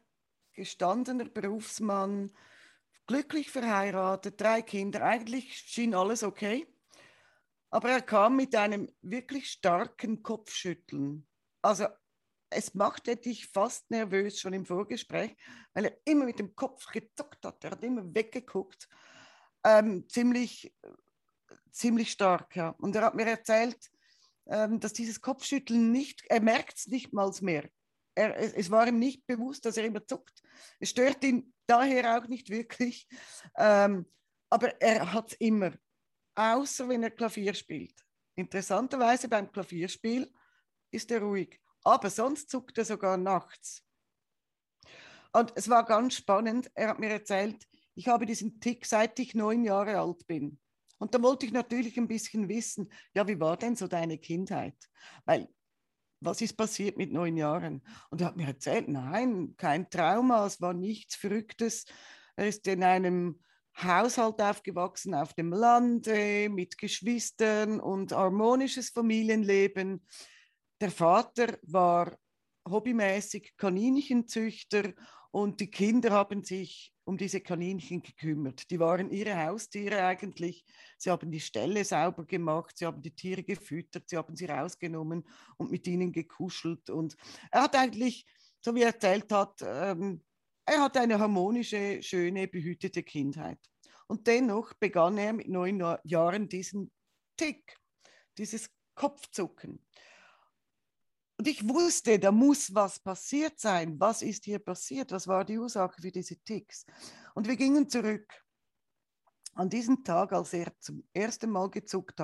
gestandener 0.52 1.26
Berufsmann, 1.26 2.30
glücklich 3.10 3.50
verheiratet, 3.50 4.40
drei 4.40 4.62
Kinder, 4.62 5.02
eigentlich 5.02 5.56
schien 5.56 5.94
alles 5.94 6.22
okay. 6.22 6.66
Aber 7.70 7.90
er 7.90 8.02
kam 8.02 8.36
mit 8.36 8.54
einem 8.54 8.88
wirklich 9.02 9.50
starken 9.50 10.22
Kopfschütteln 10.22 11.26
also 11.62 11.86
es 12.50 12.74
machte 12.74 13.16
dich 13.16 13.46
fast 13.46 13.90
nervös 13.90 14.40
schon 14.40 14.52
im 14.52 14.66
Vorgespräch, 14.66 15.36
weil 15.72 15.84
er 15.86 15.98
immer 16.04 16.24
mit 16.24 16.38
dem 16.38 16.56
Kopf 16.56 16.86
gezuckt 16.86 17.44
hat. 17.44 17.62
Er 17.64 17.72
hat 17.72 17.84
immer 17.84 18.02
weggeguckt. 18.14 18.88
Ähm, 19.62 20.08
ziemlich, 20.08 20.74
ziemlich 21.70 22.10
stark, 22.10 22.56
ja. 22.56 22.70
Und 22.78 22.96
er 22.96 23.02
hat 23.02 23.14
mir 23.14 23.26
erzählt, 23.26 23.78
ähm, 24.46 24.80
dass 24.80 24.92
dieses 24.92 25.20
Kopfschütteln 25.20 25.92
nicht, 25.92 26.24
er 26.28 26.40
merkt 26.40 26.78
es 26.78 26.86
nicht 26.88 27.12
mal 27.12 27.30
mehr. 27.40 27.68
Er, 28.14 28.36
es, 28.36 28.70
war 28.70 28.86
ihm 28.86 28.98
nicht 28.98 29.26
bewusst, 29.26 29.64
dass 29.64 29.76
er 29.76 29.84
immer 29.84 30.06
zuckt. 30.06 30.42
Es 30.78 30.90
stört 30.90 31.22
ihn 31.24 31.52
daher 31.66 32.18
auch 32.18 32.26
nicht 32.26 32.50
wirklich. 32.50 33.08
Ähm, 33.56 34.06
aber 34.50 34.80
er 34.80 35.12
hat 35.12 35.32
es 35.32 35.36
immer, 35.38 35.72
außer 36.34 36.88
wenn 36.88 37.04
er 37.04 37.10
Klavier 37.10 37.54
spielt. 37.54 37.94
Interessanterweise 38.34 39.28
beim 39.28 39.50
Klavierspiel 39.52 40.32
ist 40.90 41.10
er 41.10 41.20
ruhig, 41.20 41.60
aber 41.84 42.10
sonst 42.10 42.50
zuckt 42.50 42.78
er 42.78 42.84
sogar 42.84 43.16
nachts. 43.16 43.82
Und 45.32 45.52
es 45.54 45.68
war 45.68 45.84
ganz 45.84 46.14
spannend. 46.14 46.70
Er 46.74 46.88
hat 46.88 46.98
mir 46.98 47.10
erzählt, 47.10 47.64
ich 47.94 48.08
habe 48.08 48.26
diesen 48.26 48.60
Tick 48.60 48.86
seit 48.86 49.18
ich 49.18 49.34
neun 49.34 49.62
Jahre 49.62 49.98
alt 49.98 50.26
bin. 50.26 50.58
Und 50.98 51.14
da 51.14 51.22
wollte 51.22 51.46
ich 51.46 51.52
natürlich 51.52 51.96
ein 51.98 52.08
bisschen 52.08 52.48
wissen, 52.48 52.92
ja, 53.14 53.26
wie 53.26 53.38
war 53.40 53.56
denn 53.56 53.76
so 53.76 53.86
deine 53.86 54.18
Kindheit? 54.18 54.76
Weil, 55.24 55.48
was 56.20 56.40
ist 56.40 56.56
passiert 56.56 56.96
mit 56.96 57.12
neun 57.12 57.36
Jahren? 57.36 57.82
Und 58.10 58.20
er 58.20 58.28
hat 58.28 58.36
mir 58.36 58.46
erzählt, 58.46 58.88
nein, 58.88 59.54
kein 59.56 59.88
Trauma, 59.90 60.46
es 60.46 60.60
war 60.60 60.74
nichts 60.74 61.16
Verrücktes. 61.16 61.84
Er 62.36 62.48
ist 62.48 62.66
in 62.66 62.84
einem 62.84 63.40
Haushalt 63.76 64.40
aufgewachsen 64.40 65.14
auf 65.14 65.32
dem 65.34 65.52
Lande 65.52 66.48
mit 66.50 66.76
Geschwistern 66.76 67.80
und 67.80 68.12
harmonisches 68.12 68.90
Familienleben. 68.90 70.04
Der 70.80 70.90
Vater 70.90 71.58
war 71.62 72.16
hobbymäßig 72.68 73.54
Kaninchenzüchter 73.56 74.92
und 75.32 75.60
die 75.60 75.70
Kinder 75.70 76.10
haben 76.10 76.42
sich 76.42 76.92
um 77.04 77.16
diese 77.16 77.40
Kaninchen 77.40 78.02
gekümmert. 78.02 78.70
Die 78.70 78.80
waren 78.80 79.10
ihre 79.10 79.36
Haustiere 79.36 80.04
eigentlich. 80.04 80.64
Sie 80.98 81.10
haben 81.10 81.30
die 81.30 81.40
Ställe 81.40 81.84
sauber 81.84 82.24
gemacht, 82.24 82.78
sie 82.78 82.86
haben 82.86 83.02
die 83.02 83.14
Tiere 83.14 83.42
gefüttert, 83.42 84.08
sie 84.08 84.16
haben 84.16 84.34
sie 84.36 84.46
rausgenommen 84.46 85.26
und 85.56 85.70
mit 85.70 85.86
ihnen 85.86 86.12
gekuschelt. 86.12 86.90
Und 86.90 87.16
er 87.50 87.62
hat 87.62 87.76
eigentlich, 87.76 88.26
so 88.60 88.74
wie 88.74 88.82
er 88.82 88.88
erzählt 88.88 89.32
hat, 89.32 89.60
ähm, 89.62 90.22
er 90.66 90.82
hat 90.82 90.96
eine 90.96 91.18
harmonische, 91.18 92.02
schöne, 92.02 92.46
behütete 92.48 93.02
Kindheit. 93.02 93.58
Und 94.06 94.26
dennoch 94.26 94.74
begann 94.74 95.18
er 95.18 95.32
mit 95.32 95.48
neun 95.48 95.82
Jahren 96.04 96.48
diesen 96.48 96.90
Tick, 97.36 97.76
dieses 98.38 98.68
Kopfzucken. 98.94 99.84
Und 101.40 101.48
ich 101.48 101.66
wusste, 101.66 102.18
da 102.18 102.32
muss 102.32 102.74
was 102.74 103.00
passiert 103.00 103.58
sein. 103.58 103.98
Was 103.98 104.20
ist 104.20 104.44
hier 104.44 104.58
passiert? 104.58 105.10
Was 105.10 105.26
war 105.26 105.42
die 105.42 105.56
Ursache 105.56 105.98
für 105.98 106.10
diese 106.10 106.36
Ticks? 106.36 106.84
Und 107.34 107.48
wir 107.48 107.56
gingen 107.56 107.88
zurück 107.88 108.30
an 109.54 109.70
diesen 109.70 110.04
Tag, 110.04 110.34
als 110.34 110.52
er 110.52 110.78
zum 110.80 111.02
ersten 111.14 111.48
Mal 111.48 111.70
gezuckt 111.70 112.20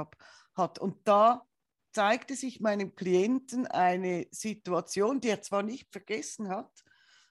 hat. 0.54 0.78
Und 0.78 1.08
da 1.08 1.46
zeigte 1.92 2.37
sich 2.37 2.61
meinem 2.61 2.94
Klienten 2.94 3.66
eine 3.66 4.26
Situation, 4.32 5.18
die 5.18 5.30
er 5.30 5.40
zwar 5.40 5.62
nicht 5.62 5.90
vergessen 5.90 6.50
hat, 6.50 6.85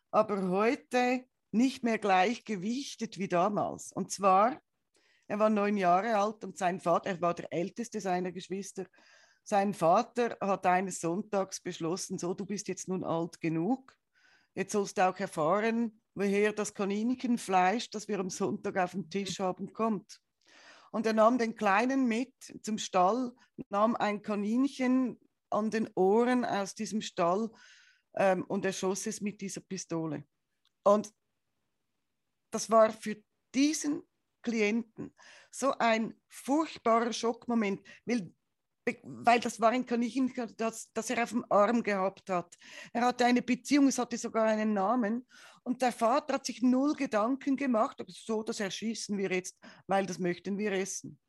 aber 0.10 0.50
heute 0.50 1.24
nicht 1.52 1.84
mehr 1.84 2.00
gleich 2.00 2.46
gewichtet 2.46 3.20
wie 3.20 3.28
damals. 3.28 3.92
Und 3.92 4.12
zwar, 4.12 4.60
er 5.28 5.38
war 5.38 5.52
neun 5.52 5.78
Jahre 5.78 6.18
alt 6.18 6.44
und 6.46 6.58
sein 6.58 6.80
Vater, 6.82 7.12
er 7.12 7.22
war 7.22 7.36
der 7.36 7.54
älteste 7.54 8.02
seiner 8.02 8.32
Geschwister, 8.32 8.88
sein 9.46 9.76
Vater 9.76 10.38
hat 10.42 10.66
eines 10.66 11.00
Sonntags 11.00 11.62
beschlossen, 11.62 12.18
so, 12.18 12.34
du 12.34 12.46
bist 12.46 12.68
jetzt 12.68 12.88
nun 12.88 13.04
alt 13.04 13.40
genug. 13.40 13.96
Jetzt 14.56 14.72
sollst 14.72 14.98
du 14.98 15.08
auch 15.08 15.18
erfahren, 15.20 16.02
woher 16.16 16.52
das 16.52 16.74
Kaninchenfleisch, 16.74 17.92
das 17.92 18.08
wir 18.08 18.20
am 18.20 18.32
Sonntag 18.32 18.76
auf 18.78 18.92
dem 18.92 19.08
Tisch 19.10 19.40
haben, 19.40 19.72
kommt. 19.72 20.20
Und 20.92 21.06
er 21.06 21.14
nahm 21.14 21.38
den 21.38 21.56
Kleinen 21.56 22.08
mit 22.08 22.34
zum 22.64 22.80
Stall, 22.80 23.34
nahm 23.70 23.96
ein 23.96 24.24
Kaninchen 24.24 25.20
an 25.52 25.70
den 25.70 25.90
Ohren 25.94 26.44
aus 26.44 26.74
diesem 26.74 27.02
Stall 27.02 27.52
ähm, 28.16 28.46
und 28.46 28.66
erschoss 28.66 29.06
es 29.06 29.22
mit 29.22 29.42
dieser 29.42 29.62
Pistole. 29.62 30.26
Und 30.84 31.14
das 32.50 32.72
war 32.72 32.92
für 32.92 33.22
diesen 33.54 34.02
Klienten 34.42 35.14
so 35.52 35.72
ein 35.78 36.20
furchtbarer 36.30 37.14
Schockmoment, 37.14 37.86
weil 38.06 38.34
weil 39.04 39.40
das 39.40 39.60
war 39.60 39.72
ein 39.72 39.86
Kaninchen, 39.86 40.32
das, 40.58 40.92
das 40.94 41.10
er 41.10 41.24
auf 41.24 41.32
dem 41.32 41.46
Arm 41.50 41.82
gehabt 41.82 42.30
hat. 42.30 42.56
Er 42.94 43.06
hatte 43.06 43.26
eine 43.26 43.42
Beziehung, 43.42 43.88
es 43.88 43.98
hatte 43.98 44.18
sogar 44.18 44.46
einen 44.46 44.74
Namen. 44.74 45.28
Und 45.64 45.82
der 45.82 45.92
Vater 45.92 46.36
hat 46.36 46.46
sich 46.46 46.62
null 46.62 46.94
Gedanken 46.94 47.58
gemacht, 47.58 48.04
so, 48.08 48.44
das 48.44 48.60
erschießen 48.60 49.18
wir 49.18 49.32
jetzt, 49.32 49.58
weil 49.88 50.06
das 50.06 50.20
möchten 50.20 50.58
wir 50.58 50.72
essen. 50.74 51.20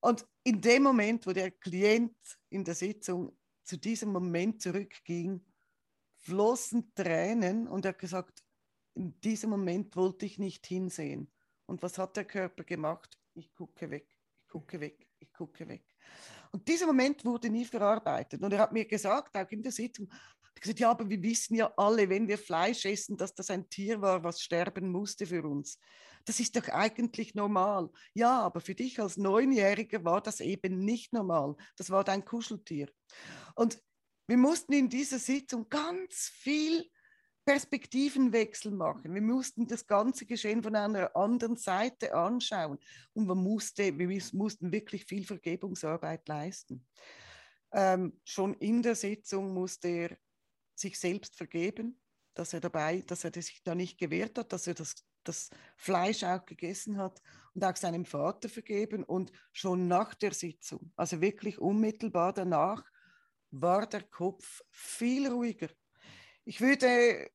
Und 0.00 0.26
in 0.44 0.60
dem 0.60 0.82
Moment, 0.82 1.26
wo 1.26 1.32
der 1.32 1.50
Klient 1.50 2.16
in 2.50 2.64
der 2.64 2.74
Sitzung 2.74 3.36
zu 3.64 3.78
diesem 3.78 4.12
Moment 4.12 4.62
zurückging, 4.62 5.44
flossen 6.18 6.92
Tränen 6.94 7.66
und 7.66 7.84
er 7.84 7.90
hat 7.90 7.98
gesagt, 7.98 8.44
in 8.94 9.18
diesem 9.20 9.50
Moment 9.50 9.96
wollte 9.96 10.26
ich 10.26 10.38
nicht 10.38 10.66
hinsehen. 10.66 11.32
Und 11.66 11.82
was 11.82 11.98
hat 11.98 12.16
der 12.16 12.24
Körper 12.24 12.64
gemacht? 12.64 13.18
Ich 13.34 13.54
gucke 13.54 13.90
weg, 13.90 14.08
ich 14.42 14.48
gucke 14.48 14.80
weg, 14.80 15.06
ich 15.18 15.32
gucke 15.32 15.68
weg. 15.68 15.84
Und 16.52 16.66
dieser 16.66 16.86
Moment 16.86 17.24
wurde 17.24 17.50
nie 17.50 17.64
verarbeitet. 17.64 18.42
Und 18.42 18.52
er 18.52 18.60
hat 18.60 18.72
mir 18.72 18.84
gesagt, 18.84 19.36
auch 19.36 19.50
in 19.50 19.62
der 19.62 19.72
Sitzung, 19.72 20.08
gesagt, 20.60 20.80
ja, 20.80 20.90
aber 20.90 21.08
wir 21.08 21.22
wissen 21.22 21.54
ja 21.54 21.72
alle, 21.76 22.08
wenn 22.08 22.28
wir 22.28 22.38
Fleisch 22.38 22.84
essen, 22.84 23.16
dass 23.16 23.34
das 23.34 23.50
ein 23.50 23.68
Tier 23.68 24.00
war, 24.00 24.24
was 24.24 24.40
sterben 24.40 24.90
musste 24.90 25.26
für 25.26 25.42
uns. 25.44 25.78
Das 26.24 26.40
ist 26.40 26.56
doch 26.56 26.68
eigentlich 26.68 27.34
normal. 27.34 27.90
Ja, 28.14 28.40
aber 28.40 28.60
für 28.60 28.74
dich 28.74 29.00
als 29.00 29.16
Neunjähriger 29.16 30.04
war 30.04 30.20
das 30.20 30.40
eben 30.40 30.84
nicht 30.84 31.12
normal. 31.12 31.56
Das 31.76 31.90
war 31.90 32.04
dein 32.04 32.24
Kuscheltier. 32.24 32.88
Und 33.54 33.80
wir 34.26 34.36
mussten 34.36 34.72
in 34.72 34.88
dieser 34.88 35.18
Sitzung 35.18 35.68
ganz 35.68 36.30
viel 36.34 36.84
Perspektivenwechsel 37.48 38.70
machen. 38.72 39.14
Wir 39.14 39.22
mussten 39.22 39.66
das 39.66 39.86
ganze 39.86 40.26
Geschehen 40.26 40.62
von 40.62 40.76
einer 40.76 41.16
anderen 41.16 41.56
Seite 41.56 42.14
anschauen 42.14 42.78
und 43.14 43.26
man 43.26 43.38
musste, 43.38 43.98
wir 43.98 44.22
mussten 44.34 44.70
wirklich 44.70 45.06
viel 45.06 45.24
Vergebungsarbeit 45.24 46.28
leisten. 46.28 46.86
Ähm, 47.72 48.20
schon 48.22 48.52
in 48.52 48.82
der 48.82 48.94
Sitzung 48.94 49.54
musste 49.54 49.88
er 49.88 50.18
sich 50.74 51.00
selbst 51.00 51.36
vergeben, 51.36 51.98
dass 52.34 52.52
er 52.52 52.60
dabei, 52.60 53.00
dass 53.06 53.24
er 53.24 53.32
sich 53.32 53.62
da 53.64 53.74
nicht 53.74 53.96
gewehrt 53.96 54.36
hat, 54.36 54.52
dass 54.52 54.66
er 54.66 54.74
das, 54.74 54.96
das 55.24 55.48
Fleisch 55.78 56.24
auch 56.24 56.44
gegessen 56.44 56.98
hat 56.98 57.22
und 57.54 57.64
auch 57.64 57.76
seinem 57.76 58.04
Vater 58.04 58.50
vergeben 58.50 59.04
und 59.04 59.32
schon 59.52 59.88
nach 59.88 60.12
der 60.12 60.34
Sitzung, 60.34 60.92
also 60.96 61.22
wirklich 61.22 61.58
unmittelbar 61.58 62.34
danach, 62.34 62.84
war 63.50 63.86
der 63.86 64.02
Kopf 64.02 64.62
viel 64.70 65.28
ruhiger. 65.28 65.70
Ich 66.44 66.60
würde 66.60 67.30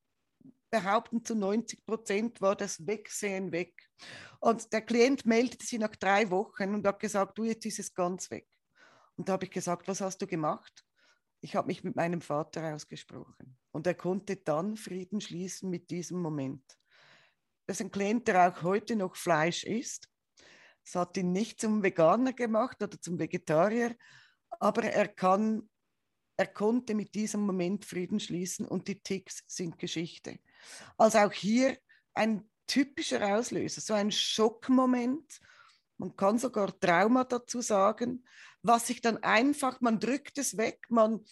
behaupten, 0.74 1.24
zu 1.24 1.36
90 1.36 1.86
Prozent 1.86 2.42
war 2.42 2.56
das 2.56 2.88
Wegsehen 2.88 3.52
weg. 3.52 3.76
Und 4.40 4.74
der 4.74 4.82
Klient 4.82 5.24
meldete 5.24 5.64
sich 5.64 5.78
nach 5.78 5.96
drei 5.96 6.32
Wochen 6.32 6.74
und 6.74 6.88
hat 6.88 7.00
gesagt, 7.00 7.38
du, 7.38 7.44
jetzt 7.44 7.68
ist 7.68 7.78
es 7.78 7.94
ganz 7.94 8.32
weg. 8.32 8.48
Und 9.16 9.30
da 9.30 9.34
habe 9.34 9.46
ich 9.46 9.52
gesagt, 9.52 9.88
was 9.88 10.02
hast 10.02 10.20
du 10.24 10.26
gemacht? 10.26 10.84
Ich 11.42 11.56
habe 11.56 11.68
mich 11.68 11.84
mit 11.84 11.96
meinem 11.96 12.22
Vater 12.22 12.74
ausgesprochen. 12.74 13.56
Und 13.72 13.86
er 13.86 13.94
konnte 13.94 14.38
dann 14.38 14.76
Frieden 14.76 15.22
schließen 15.22 15.70
mit 15.70 15.92
diesem 15.92 16.20
Moment. 16.20 16.64
Das 17.68 17.80
ist 17.80 17.86
ein 17.86 17.92
Klient, 17.92 18.28
der 18.28 18.50
auch 18.50 18.64
heute 18.64 18.96
noch 18.96 19.16
Fleisch 19.16 19.66
isst. 19.66 20.10
Das 20.84 20.96
hat 20.96 21.18
ihn 21.18 21.32
nicht 21.32 21.62
zum 21.62 21.84
Veganer 21.84 22.34
gemacht 22.34 22.82
oder 22.82 23.00
zum 23.00 23.20
Vegetarier, 23.20 23.96
aber 24.60 24.86
er 24.86 25.08
kann 25.08 25.70
er 26.36 26.48
konnte 26.48 26.96
mit 26.96 27.14
diesem 27.14 27.42
Moment 27.42 27.86
Frieden 27.86 28.20
schließen 28.20 28.68
und 28.68 28.88
die 28.88 29.02
Ticks 29.02 29.44
sind 29.46 29.78
Geschichte. 29.78 30.40
Also 30.98 31.20
auch 31.20 31.32
hier 31.32 31.78
ein 32.14 32.50
typischer 32.68 33.36
Auslöser, 33.36 33.82
so 33.82 33.94
ein 33.94 34.12
Schockmoment. 34.12 35.40
Man 35.98 36.16
kann 36.16 36.38
sogar 36.38 36.78
Trauma 36.80 37.24
dazu 37.24 37.62
sagen, 37.62 38.26
was 38.62 38.88
sich 38.88 39.02
dann 39.02 39.18
einfach, 39.18 39.82
man 39.82 40.00
drückt 40.00 40.38
es 40.38 40.58
weg, 40.58 40.86
man, 40.90 41.24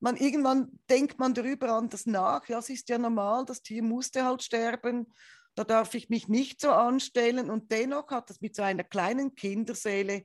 man 0.00 0.16
irgendwann 0.16 0.78
denkt 0.88 1.18
man 1.18 1.34
darüber 1.34 1.72
anders 1.72 2.06
nach, 2.06 2.48
ja, 2.48 2.58
es 2.58 2.70
ist 2.70 2.88
ja 2.88 2.98
normal, 2.98 3.44
das 3.44 3.62
Tier 3.62 3.82
musste 3.82 4.24
halt 4.24 4.42
sterben, 4.42 5.12
da 5.54 5.64
darf 5.64 5.94
ich 5.94 6.08
mich 6.08 6.28
nicht 6.28 6.60
so 6.60 6.70
anstellen 6.70 7.50
und 7.50 7.72
dennoch 7.72 8.10
hat 8.10 8.30
das 8.30 8.40
mit 8.40 8.54
so 8.54 8.62
einer 8.62 8.84
kleinen 8.84 9.34
Kinderseele 9.34 10.24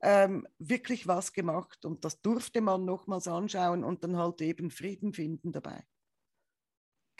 ähm, 0.00 0.46
wirklich 0.58 1.06
was 1.06 1.32
gemacht 1.32 1.84
und 1.84 2.04
das 2.04 2.20
durfte 2.20 2.60
man 2.60 2.84
nochmals 2.84 3.28
anschauen 3.28 3.84
und 3.84 4.02
dann 4.02 4.16
halt 4.16 4.40
eben 4.40 4.70
Frieden 4.70 5.12
finden 5.12 5.52
dabei. 5.52 5.84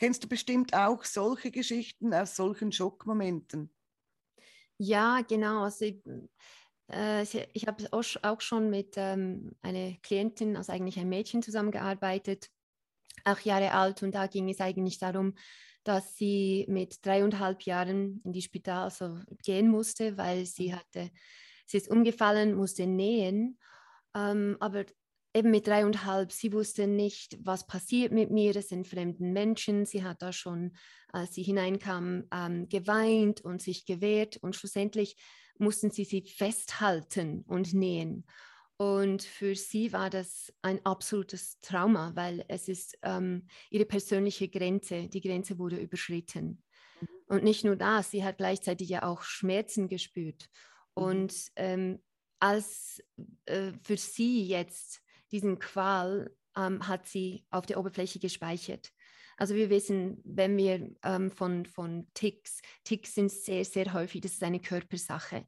Kennst 0.03 0.21
du 0.21 0.27
bestimmt 0.27 0.73
auch 0.73 1.05
solche 1.05 1.49
Geschichten 1.49 2.13
aus 2.13 2.35
solchen 2.35 2.73
Schockmomenten? 2.73 3.73
Ja, 4.77 5.21
genau. 5.21 5.63
Also 5.63 5.85
ich, 5.85 6.03
äh, 6.91 7.23
ich 7.53 7.67
habe 7.67 7.87
auch, 7.93 8.41
schon 8.41 8.69
mit 8.69 8.95
ähm, 8.97 9.55
einer 9.61 9.93
Klientin, 10.03 10.57
also 10.57 10.73
eigentlich 10.73 10.99
ein 10.99 11.07
Mädchen 11.07 11.41
zusammengearbeitet, 11.41 12.49
acht 13.23 13.45
Jahre 13.45 13.71
alt, 13.71 14.03
und 14.03 14.13
da 14.13 14.27
ging 14.27 14.49
es 14.49 14.59
eigentlich 14.59 14.97
darum, 14.97 15.35
dass 15.85 16.17
sie 16.17 16.65
mit 16.67 17.05
dreieinhalb 17.05 17.61
Jahren 17.61 18.19
in 18.25 18.33
die 18.33 18.41
Spital 18.41 18.83
also 18.83 19.19
gehen 19.41 19.69
musste, 19.69 20.17
weil 20.17 20.45
sie 20.45 20.75
hatte 20.75 21.11
sie 21.65 21.77
ist 21.77 21.89
umgefallen, 21.89 22.55
musste 22.55 22.87
nähen. 22.87 23.57
Ähm, 24.13 24.57
aber 24.59 24.83
eben 25.33 25.51
mit 25.51 25.67
dreieinhalb, 25.67 26.31
sie 26.31 26.53
wusste 26.53 26.87
nicht, 26.87 27.37
was 27.41 27.65
passiert 27.65 28.11
mit 28.11 28.31
mir, 28.31 28.55
es 28.55 28.69
sind 28.69 28.87
fremden 28.87 29.33
Menschen. 29.33 29.85
Sie 29.85 30.03
hat 30.03 30.21
da 30.21 30.31
schon, 30.31 30.75
als 31.09 31.33
sie 31.33 31.43
hineinkam, 31.43 32.25
ähm, 32.31 32.69
geweint 32.69 33.41
und 33.41 33.61
sich 33.61 33.85
gewehrt 33.85 34.37
und 34.37 34.55
schlussendlich 34.55 35.17
mussten 35.57 35.91
sie 35.91 36.05
sie 36.05 36.21
festhalten 36.21 37.43
und 37.47 37.73
nähen. 37.73 38.25
Und 38.77 39.23
für 39.23 39.55
sie 39.55 39.93
war 39.93 40.09
das 40.09 40.51
ein 40.61 40.83
absolutes 40.85 41.59
Trauma, 41.61 42.11
weil 42.15 42.43
es 42.47 42.67
ist 42.67 42.97
ähm, 43.03 43.47
ihre 43.69 43.85
persönliche 43.85 44.49
Grenze, 44.49 45.07
die 45.07 45.21
Grenze 45.21 45.59
wurde 45.59 45.77
überschritten. 45.77 46.63
Mhm. 46.99 47.07
Und 47.27 47.43
nicht 47.43 47.63
nur 47.63 47.75
das, 47.75 48.11
sie 48.11 48.23
hat 48.23 48.37
gleichzeitig 48.37 48.89
ja 48.89 49.03
auch 49.03 49.21
Schmerzen 49.21 49.87
gespürt. 49.87 50.49
Mhm. 50.95 51.03
Und 51.03 51.35
ähm, 51.55 52.03
als 52.39 53.01
äh, 53.45 53.71
für 53.83 53.95
sie 53.95 54.45
jetzt 54.45 55.02
diesen 55.33 55.59
Qual 55.59 56.33
ähm, 56.55 56.87
hat 56.87 57.07
sie 57.07 57.45
auf 57.49 57.65
der 57.65 57.79
Oberfläche 57.79 58.19
gespeichert. 58.19 58.91
Also 59.35 59.55
wir 59.55 59.69
wissen, 59.69 60.21
wenn 60.23 60.55
wir 60.55 60.91
ähm, 61.03 61.31
von, 61.31 61.65
von 61.65 62.07
Ticks, 62.13 62.61
Ticks 62.83 63.15
sind 63.15 63.31
sehr, 63.31 63.65
sehr 63.65 63.93
häufig, 63.93 64.21
das 64.21 64.33
ist 64.33 64.43
eine 64.43 64.59
Körpersache, 64.59 65.45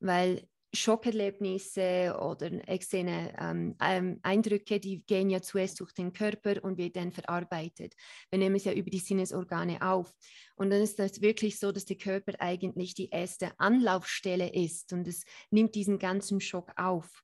weil 0.00 0.46
Schockerlebnisse 0.74 2.16
oder 2.18 2.50
externe 2.66 3.34
ähm, 3.38 4.18
Eindrücke, 4.22 4.80
die 4.80 5.04
gehen 5.04 5.28
ja 5.28 5.42
zuerst 5.42 5.78
durch 5.80 5.92
den 5.92 6.14
Körper 6.14 6.64
und 6.64 6.78
wird 6.78 6.96
dann 6.96 7.12
verarbeitet. 7.12 7.94
Wir 8.30 8.38
nehmen 8.38 8.56
es 8.56 8.64
ja 8.64 8.72
über 8.72 8.88
die 8.88 8.98
Sinnesorgane 8.98 9.82
auf. 9.82 10.14
Und 10.56 10.70
dann 10.70 10.80
ist 10.80 10.98
das 10.98 11.20
wirklich 11.20 11.58
so, 11.58 11.72
dass 11.72 11.84
der 11.84 11.98
Körper 11.98 12.32
eigentlich 12.38 12.94
die 12.94 13.10
erste 13.10 13.52
Anlaufstelle 13.60 14.50
ist 14.50 14.94
und 14.94 15.06
es 15.06 15.24
nimmt 15.50 15.74
diesen 15.74 15.98
ganzen 15.98 16.40
Schock 16.40 16.72
auf. 16.76 17.22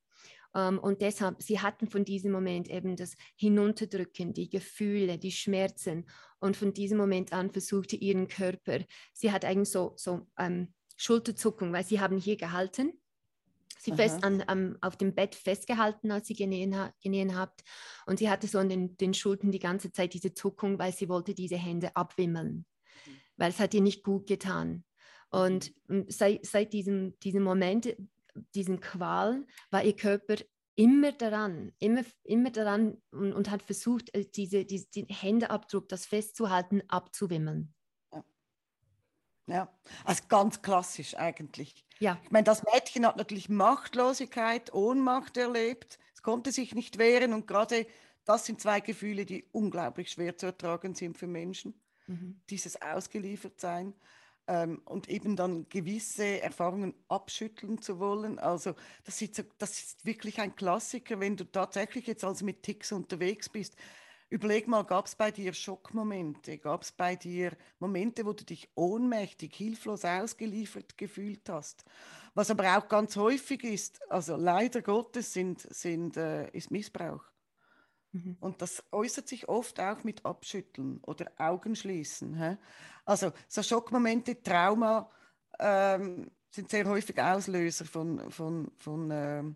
Ähm, 0.55 0.79
und 0.79 1.01
deshalb, 1.01 1.41
sie 1.41 1.59
hatten 1.59 1.87
von 1.87 2.05
diesem 2.05 2.31
Moment 2.31 2.69
eben 2.69 2.95
das 2.95 3.15
Hinunterdrücken, 3.35 4.33
die 4.33 4.49
Gefühle, 4.49 5.17
die 5.17 5.31
Schmerzen. 5.31 6.05
Und 6.39 6.57
von 6.57 6.73
diesem 6.73 6.97
Moment 6.97 7.33
an 7.33 7.51
versuchte 7.51 7.95
ihren 7.95 8.27
Körper, 8.27 8.79
sie 9.13 9.31
hat 9.31 9.45
eigentlich 9.45 9.69
so, 9.69 9.93
so 9.95 10.27
ähm, 10.37 10.73
Schulterzuckung, 10.97 11.73
weil 11.73 11.85
sie 11.85 11.99
haben 11.99 12.17
hier 12.17 12.37
gehalten 12.37 12.93
sie 13.79 13.91
Aha. 13.91 13.97
fest 13.97 14.23
an, 14.23 14.43
um, 14.51 14.77
auf 14.81 14.97
dem 14.97 15.15
Bett 15.15 15.35
festgehalten, 15.35 16.11
als 16.11 16.27
sie 16.27 16.35
genähen, 16.35 16.77
ha 16.77 16.93
genähen 17.01 17.37
hat. 17.37 17.63
Und 18.05 18.19
sie 18.19 18.29
hatte 18.29 18.47
so 18.47 18.59
an 18.59 18.69
den, 18.69 18.97
den 18.97 19.13
Schultern 19.13 19.51
die 19.51 19.59
ganze 19.59 19.91
Zeit 19.91 20.13
diese 20.13 20.33
Zuckung, 20.33 20.77
weil 20.77 20.93
sie 20.93 21.09
wollte 21.09 21.33
diese 21.33 21.57
Hände 21.57 21.95
abwimmeln, 21.95 22.65
mhm. 23.05 23.11
weil 23.37 23.49
es 23.49 23.59
hat 23.59 23.73
ihr 23.73 23.81
nicht 23.81 24.03
gut 24.03 24.27
getan. 24.27 24.83
Und 25.31 25.73
mhm. 25.87 26.05
seit, 26.09 26.45
seit 26.45 26.73
diesem, 26.73 27.17
diesem 27.19 27.43
Moment, 27.43 27.95
diesem 28.55 28.79
Qual, 28.79 29.45
war 29.71 29.83
ihr 29.83 29.95
Körper 29.95 30.35
immer 30.75 31.11
daran, 31.11 31.73
immer, 31.79 32.03
immer 32.23 32.51
daran 32.51 33.01
und, 33.11 33.33
und 33.33 33.51
hat 33.51 33.61
versucht, 33.63 34.13
äh, 34.15 34.25
diese, 34.25 34.63
diese, 34.65 34.87
den 34.89 35.07
Händeabdruck, 35.07 35.89
das 35.89 36.05
festzuhalten, 36.05 36.81
abzuwimmeln. 36.87 37.73
Ja, 39.49 39.67
also 40.05 40.23
ganz 40.29 40.61
klassisch 40.61 41.15
eigentlich. 41.15 41.83
Ja. 41.99 42.19
Ich 42.23 42.31
meine, 42.31 42.43
das 42.43 42.63
Mädchen 42.63 43.05
hat 43.05 43.17
natürlich 43.17 43.49
Machtlosigkeit, 43.49 44.73
Ohnmacht 44.73 45.37
erlebt. 45.37 45.97
Es 46.13 46.21
konnte 46.21 46.51
sich 46.51 46.75
nicht 46.75 46.99
wehren 46.99 47.33
und 47.33 47.47
gerade 47.47 47.87
das 48.25 48.45
sind 48.45 48.61
zwei 48.61 48.79
Gefühle, 48.79 49.25
die 49.25 49.45
unglaublich 49.51 50.11
schwer 50.11 50.37
zu 50.37 50.45
ertragen 50.45 50.93
sind 50.93 51.17
für 51.17 51.25
Menschen. 51.25 51.81
Mhm. 52.05 52.39
Dieses 52.49 52.79
Ausgeliefertsein 52.81 53.95
ähm, 54.49 54.81
und 54.83 55.07
eben 55.07 55.37
dann 55.37 55.69
gewisse 55.69 56.41
Erfahrungen 56.41 56.93
abschütteln 57.07 57.81
zu 57.81 57.99
wollen. 57.99 58.37
Also 58.39 58.75
das 59.05 59.21
ist, 59.21 59.45
das 59.57 59.79
ist 59.79 60.05
wirklich 60.05 60.41
ein 60.41 60.55
Klassiker, 60.55 61.21
wenn 61.21 61.37
du 61.37 61.45
tatsächlich 61.45 62.07
jetzt 62.07 62.25
also 62.25 62.43
mit 62.43 62.63
Ticks 62.63 62.91
unterwegs 62.91 63.47
bist 63.47 63.77
Überleg 64.31 64.67
mal, 64.67 64.83
gab 64.83 65.07
es 65.07 65.15
bei 65.15 65.31
dir 65.31 65.53
Schockmomente? 65.53 66.59
Gab 66.59 66.83
es 66.83 66.91
bei 66.91 67.15
dir 67.15 67.57
Momente, 67.79 68.23
wo 68.25 68.33
du 68.33 68.45
dich 68.45 68.69
ohnmächtig, 68.75 69.55
hilflos 69.55 70.05
ausgeliefert 70.05 70.99
gefühlt 70.99 71.49
hast? 71.49 71.83
Was 72.35 72.51
aber 72.51 72.77
auch 72.77 72.87
ganz 72.87 73.15
häufig 73.15 73.63
ist, 73.63 73.99
also 74.11 74.35
leider 74.35 74.83
Gottes, 74.83 75.33
sind, 75.33 75.61
sind, 75.73 76.15
äh, 76.15 76.47
ist 76.51 76.69
Missbrauch. 76.69 77.23
Mhm. 78.11 78.37
Und 78.39 78.61
das 78.61 78.83
äußert 78.91 79.27
sich 79.27 79.47
oft 79.49 79.79
auch 79.79 80.03
mit 80.03 80.25
Abschütteln 80.25 80.99
oder 81.03 81.31
Augenschließen. 81.37 82.35
Hä? 82.35 82.57
Also 83.05 83.31
so 83.47 83.61
Schockmomente, 83.61 84.41
Trauma 84.41 85.09
ähm, 85.59 86.31
sind 86.51 86.69
sehr 86.69 86.85
häufig 86.87 87.21
Auslöser 87.21 87.85
von, 87.85 88.31
von, 88.31 88.71
von 88.77 89.09
ähm, 89.11 89.55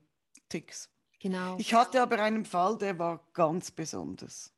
Ticks. 0.50 0.90
Genau. 1.20 1.56
Ich 1.58 1.74
hatte 1.74 2.02
aber 2.02 2.20
einen 2.20 2.46
Fall, 2.46 2.78
der 2.78 3.00
war 3.00 3.26
ganz 3.34 3.72
besonders. 3.72 4.54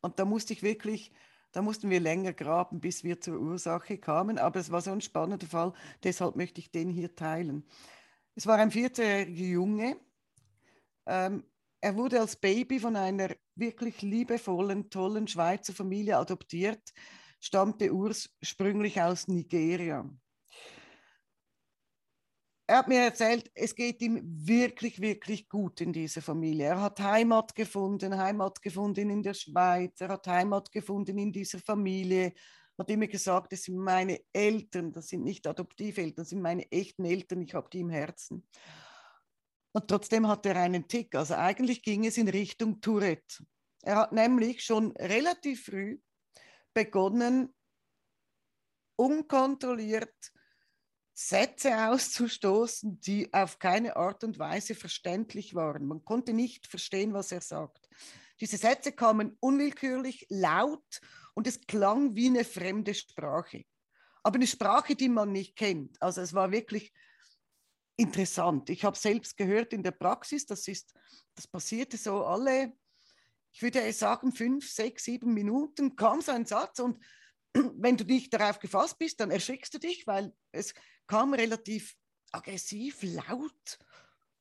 Und 0.00 0.18
da 0.18 0.24
musste 0.24 0.52
ich 0.52 0.62
wirklich, 0.62 1.12
da 1.52 1.60
mussten 1.60 1.90
wir 1.90 2.00
länger 2.00 2.32
graben, 2.32 2.80
bis 2.80 3.04
wir 3.04 3.20
zur 3.20 3.40
Ursache 3.40 3.98
kamen. 3.98 4.38
Aber 4.38 4.60
es 4.60 4.70
war 4.70 4.80
so 4.80 4.92
ein 4.92 5.00
spannender 5.00 5.46
Fall, 5.46 5.72
deshalb 6.02 6.36
möchte 6.36 6.60
ich 6.60 6.70
den 6.70 6.88
hier 6.88 7.14
teilen. 7.14 7.64
Es 8.36 8.46
war 8.46 8.58
ein 8.58 8.70
14-jähriger 8.70 9.28
Junge. 9.28 9.96
Ähm, 11.06 11.44
er 11.84 11.96
wurde 11.96 12.20
als 12.20 12.36
Baby 12.36 12.80
von 12.80 12.96
einer 12.96 13.28
wirklich 13.54 14.02
liebevollen, 14.02 14.90
tollen 14.90 15.28
Schweizer 15.28 15.72
Familie 15.72 16.16
adoptiert, 16.16 16.92
stammte 17.40 17.92
ursprünglich 17.92 19.00
aus 19.00 19.28
Nigeria 19.28 20.08
er 22.66 22.78
hat 22.78 22.88
mir 22.88 23.00
erzählt, 23.00 23.50
es 23.54 23.74
geht 23.74 24.00
ihm 24.00 24.20
wirklich, 24.24 25.00
wirklich 25.00 25.48
gut 25.48 25.80
in 25.80 25.92
dieser 25.92 26.22
Familie. 26.22 26.66
Er 26.66 26.80
hat 26.80 26.98
Heimat 26.98 27.54
gefunden, 27.54 28.16
Heimat 28.16 28.62
gefunden 28.62 29.10
in 29.10 29.22
der 29.22 29.34
Schweiz, 29.34 30.00
er 30.00 30.08
hat 30.08 30.26
Heimat 30.26 30.72
gefunden 30.72 31.18
in 31.18 31.30
dieser 31.30 31.58
Familie. 31.58 32.32
Hat 32.78 32.90
immer 32.90 33.06
gesagt, 33.06 33.52
das 33.52 33.64
sind 33.64 33.76
meine 33.76 34.18
Eltern, 34.32 34.92
das 34.92 35.08
sind 35.08 35.24
nicht 35.24 35.46
Adoptiveltern, 35.46 36.16
das 36.16 36.30
sind 36.30 36.40
meine 36.40 36.70
echten 36.72 37.04
Eltern, 37.04 37.42
ich 37.42 37.54
habe 37.54 37.68
die 37.70 37.80
im 37.80 37.90
Herzen. 37.90 38.48
Und 39.74 39.88
trotzdem 39.88 40.28
hat 40.28 40.46
er 40.46 40.56
einen 40.56 40.86
Tick. 40.86 41.14
Also 41.16 41.34
eigentlich 41.34 41.82
ging 41.82 42.06
es 42.06 42.16
in 42.16 42.28
Richtung 42.28 42.80
Tourette. 42.80 43.44
Er 43.82 43.96
hat 43.96 44.12
nämlich 44.12 44.64
schon 44.64 44.92
relativ 44.92 45.64
früh 45.64 45.98
begonnen, 46.72 47.52
unkontrolliert 48.96 50.14
Sätze 51.12 51.88
auszustoßen, 51.88 53.00
die 53.00 53.32
auf 53.32 53.58
keine 53.58 53.96
Art 53.96 54.22
und 54.22 54.38
Weise 54.38 54.74
verständlich 54.76 55.54
waren. 55.54 55.86
Man 55.86 56.04
konnte 56.04 56.32
nicht 56.32 56.66
verstehen, 56.66 57.12
was 57.12 57.32
er 57.32 57.40
sagt. 57.40 57.88
Diese 58.40 58.56
Sätze 58.56 58.92
kamen 58.92 59.36
unwillkürlich 59.40 60.26
laut 60.28 61.00
und 61.34 61.46
es 61.46 61.60
klang 61.66 62.14
wie 62.14 62.26
eine 62.28 62.44
fremde 62.44 62.94
Sprache. 62.94 63.64
Aber 64.22 64.36
eine 64.36 64.46
Sprache, 64.46 64.94
die 64.94 65.08
man 65.08 65.32
nicht 65.32 65.56
kennt. 65.56 66.00
Also 66.00 66.20
es 66.20 66.32
war 66.32 66.52
wirklich 66.52 66.92
interessant. 67.96 68.70
Ich 68.70 68.84
habe 68.84 68.96
selbst 68.96 69.36
gehört 69.36 69.72
in 69.72 69.82
der 69.82 69.92
Praxis, 69.92 70.46
das 70.46 70.66
ist, 70.68 70.94
das 71.34 71.46
passierte 71.46 71.96
so 71.96 72.24
alle, 72.24 72.72
ich 73.52 73.62
würde 73.62 73.92
sagen, 73.92 74.32
fünf, 74.32 74.68
sechs, 74.68 75.04
sieben 75.04 75.32
Minuten 75.32 75.94
kam 75.94 76.20
so 76.20 76.32
ein 76.32 76.44
Satz 76.44 76.80
und 76.80 77.02
wenn 77.54 77.96
du 77.96 78.04
nicht 78.04 78.32
darauf 78.34 78.58
gefasst 78.58 78.98
bist, 78.98 79.20
dann 79.20 79.30
erschrickst 79.30 79.72
du 79.74 79.78
dich, 79.78 80.06
weil 80.06 80.32
es 80.52 80.74
kam 81.06 81.34
relativ 81.34 81.94
aggressiv, 82.32 83.02
laut. 83.02 83.78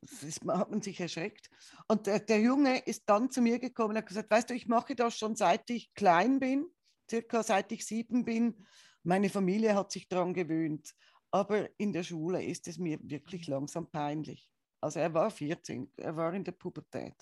Das 0.02 0.40
hat 0.58 0.70
man 0.70 0.82
sich 0.82 1.00
erschreckt. 1.00 1.50
Und 1.88 2.08
der, 2.08 2.20
der, 2.20 2.42
Junge 2.42 2.80
ist 2.80 3.04
dann 3.06 3.32
zu 3.32 3.42
mir 3.42 3.60
gekommen 3.60 3.92
und 3.92 3.98
hat 3.98 4.08
gesagt, 4.08 4.32
weißt 4.32 4.50
du, 4.50 4.54
ich 4.54 4.68
mache 4.68 4.96
das 4.96 5.18
schon 5.18 5.36
seit 5.36 5.70
ich 5.70 5.94
klein 5.94 6.40
bin, 6.40 6.66
circa 7.10 7.44
seit 7.44 7.72
ich 7.72 7.86
sieben 7.86 8.26
bin. 8.26 8.66
Meine 9.04 9.30
Familie 9.30 9.76
hat 9.76 9.92
sich 9.92 10.10
daran 10.10 10.34
gewöhnt. 10.34 10.94
Aber 11.34 11.68
in 11.80 11.92
der 11.92 12.04
Schule 12.04 12.44
ist 12.44 12.68
es 12.68 12.78
mir 12.78 13.00
wirklich 13.02 13.48
langsam 13.48 13.90
peinlich. 13.90 14.52
Also 14.80 15.00
er 15.00 15.12
war 15.16 15.32
14, 15.32 15.92
er 15.98 16.16
war 16.16 16.32
in 16.36 16.44
der 16.44 16.52
Pubertät. 16.52 17.16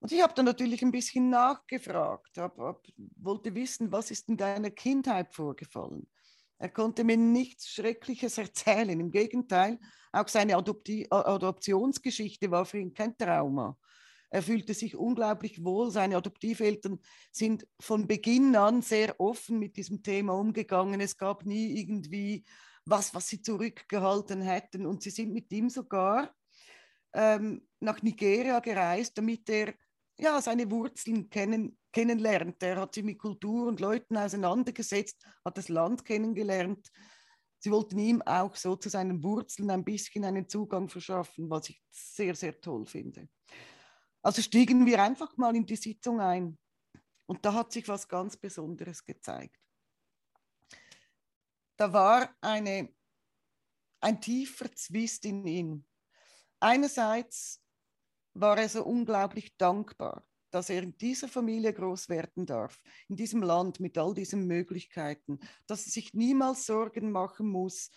Und 0.00 0.10
ich 0.10 0.20
habe 0.20 0.34
dann 0.34 0.46
natürlich 0.46 0.82
ein 0.82 0.90
bisschen 0.90 1.30
nachgefragt, 1.30 2.36
hab, 2.38 2.58
hab, 2.58 2.84
wollte 3.20 3.54
wissen, 3.54 3.92
was 3.92 4.10
ist 4.10 4.28
in 4.28 4.36
deiner 4.36 4.70
Kindheit 4.70 5.32
vorgefallen. 5.32 6.08
Er 6.58 6.70
konnte 6.70 7.04
mir 7.04 7.16
nichts 7.16 7.68
Schreckliches 7.68 8.36
erzählen. 8.38 8.98
Im 8.98 9.12
Gegenteil, 9.12 9.78
auch 10.10 10.26
seine 10.26 10.56
Adopti 10.56 11.06
Adoptionsgeschichte 11.08 12.50
war 12.50 12.64
für 12.64 12.78
ihn 12.78 12.92
kein 12.92 13.16
Trauma. 13.16 13.78
Er 14.28 14.42
fühlte 14.42 14.74
sich 14.74 14.96
unglaublich 14.96 15.62
wohl. 15.62 15.92
Seine 15.92 16.16
Adoptiveltern 16.16 16.98
sind 17.30 17.64
von 17.78 18.08
Beginn 18.08 18.56
an 18.56 18.82
sehr 18.82 19.20
offen 19.20 19.60
mit 19.60 19.76
diesem 19.76 20.02
Thema 20.02 20.32
umgegangen. 20.32 21.00
Es 21.00 21.16
gab 21.16 21.46
nie 21.46 21.78
irgendwie 21.78 22.44
was, 22.84 23.14
was 23.14 23.28
sie 23.28 23.42
zurückgehalten 23.42 24.42
hätten. 24.42 24.86
Und 24.86 25.02
sie 25.02 25.10
sind 25.10 25.32
mit 25.32 25.50
ihm 25.52 25.68
sogar 25.68 26.34
ähm, 27.12 27.66
nach 27.80 28.02
Nigeria 28.02 28.60
gereist, 28.60 29.16
damit 29.16 29.48
er 29.48 29.74
ja, 30.18 30.40
seine 30.40 30.70
Wurzeln 30.70 31.28
kennen, 31.30 31.78
kennenlernt. 31.92 32.62
Er 32.62 32.76
hat 32.80 32.94
sich 32.94 33.04
mit 33.04 33.18
Kultur 33.18 33.68
und 33.68 33.80
Leuten 33.80 34.16
auseinandergesetzt, 34.16 35.24
hat 35.44 35.58
das 35.58 35.68
Land 35.68 36.04
kennengelernt. 36.04 36.90
Sie 37.58 37.70
wollten 37.70 37.98
ihm 37.98 38.22
auch 38.22 38.56
so 38.56 38.76
zu 38.76 38.88
seinen 38.88 39.22
Wurzeln 39.22 39.70
ein 39.70 39.84
bisschen 39.84 40.24
einen 40.24 40.48
Zugang 40.48 40.88
verschaffen, 40.88 41.48
was 41.48 41.70
ich 41.70 41.80
sehr, 41.90 42.34
sehr 42.34 42.60
toll 42.60 42.86
finde. 42.86 43.28
Also 44.22 44.42
stiegen 44.42 44.86
wir 44.86 45.02
einfach 45.02 45.36
mal 45.36 45.54
in 45.54 45.66
die 45.66 45.76
Sitzung 45.76 46.20
ein. 46.20 46.58
Und 47.26 47.44
da 47.44 47.54
hat 47.54 47.72
sich 47.72 47.88
was 47.88 48.08
ganz 48.08 48.36
Besonderes 48.36 49.04
gezeigt. 49.04 49.61
Da 51.76 51.92
war 51.92 52.34
eine, 52.40 52.94
ein 54.00 54.20
tiefer 54.20 54.72
Zwist 54.74 55.24
in 55.24 55.46
ihm. 55.46 55.84
Einerseits 56.60 57.62
war 58.34 58.58
er 58.58 58.68
so 58.68 58.84
unglaublich 58.84 59.56
dankbar, 59.56 60.26
dass 60.50 60.70
er 60.70 60.82
in 60.82 60.96
dieser 60.96 61.28
Familie 61.28 61.72
groß 61.72 62.08
werden 62.08 62.46
darf, 62.46 62.80
in 63.08 63.16
diesem 63.16 63.42
Land 63.42 63.80
mit 63.80 63.98
all 63.98 64.14
diesen 64.14 64.46
Möglichkeiten, 64.46 65.40
dass 65.66 65.86
er 65.86 65.92
sich 65.92 66.14
niemals 66.14 66.66
Sorgen 66.66 67.10
machen 67.10 67.48
muss, 67.48 67.90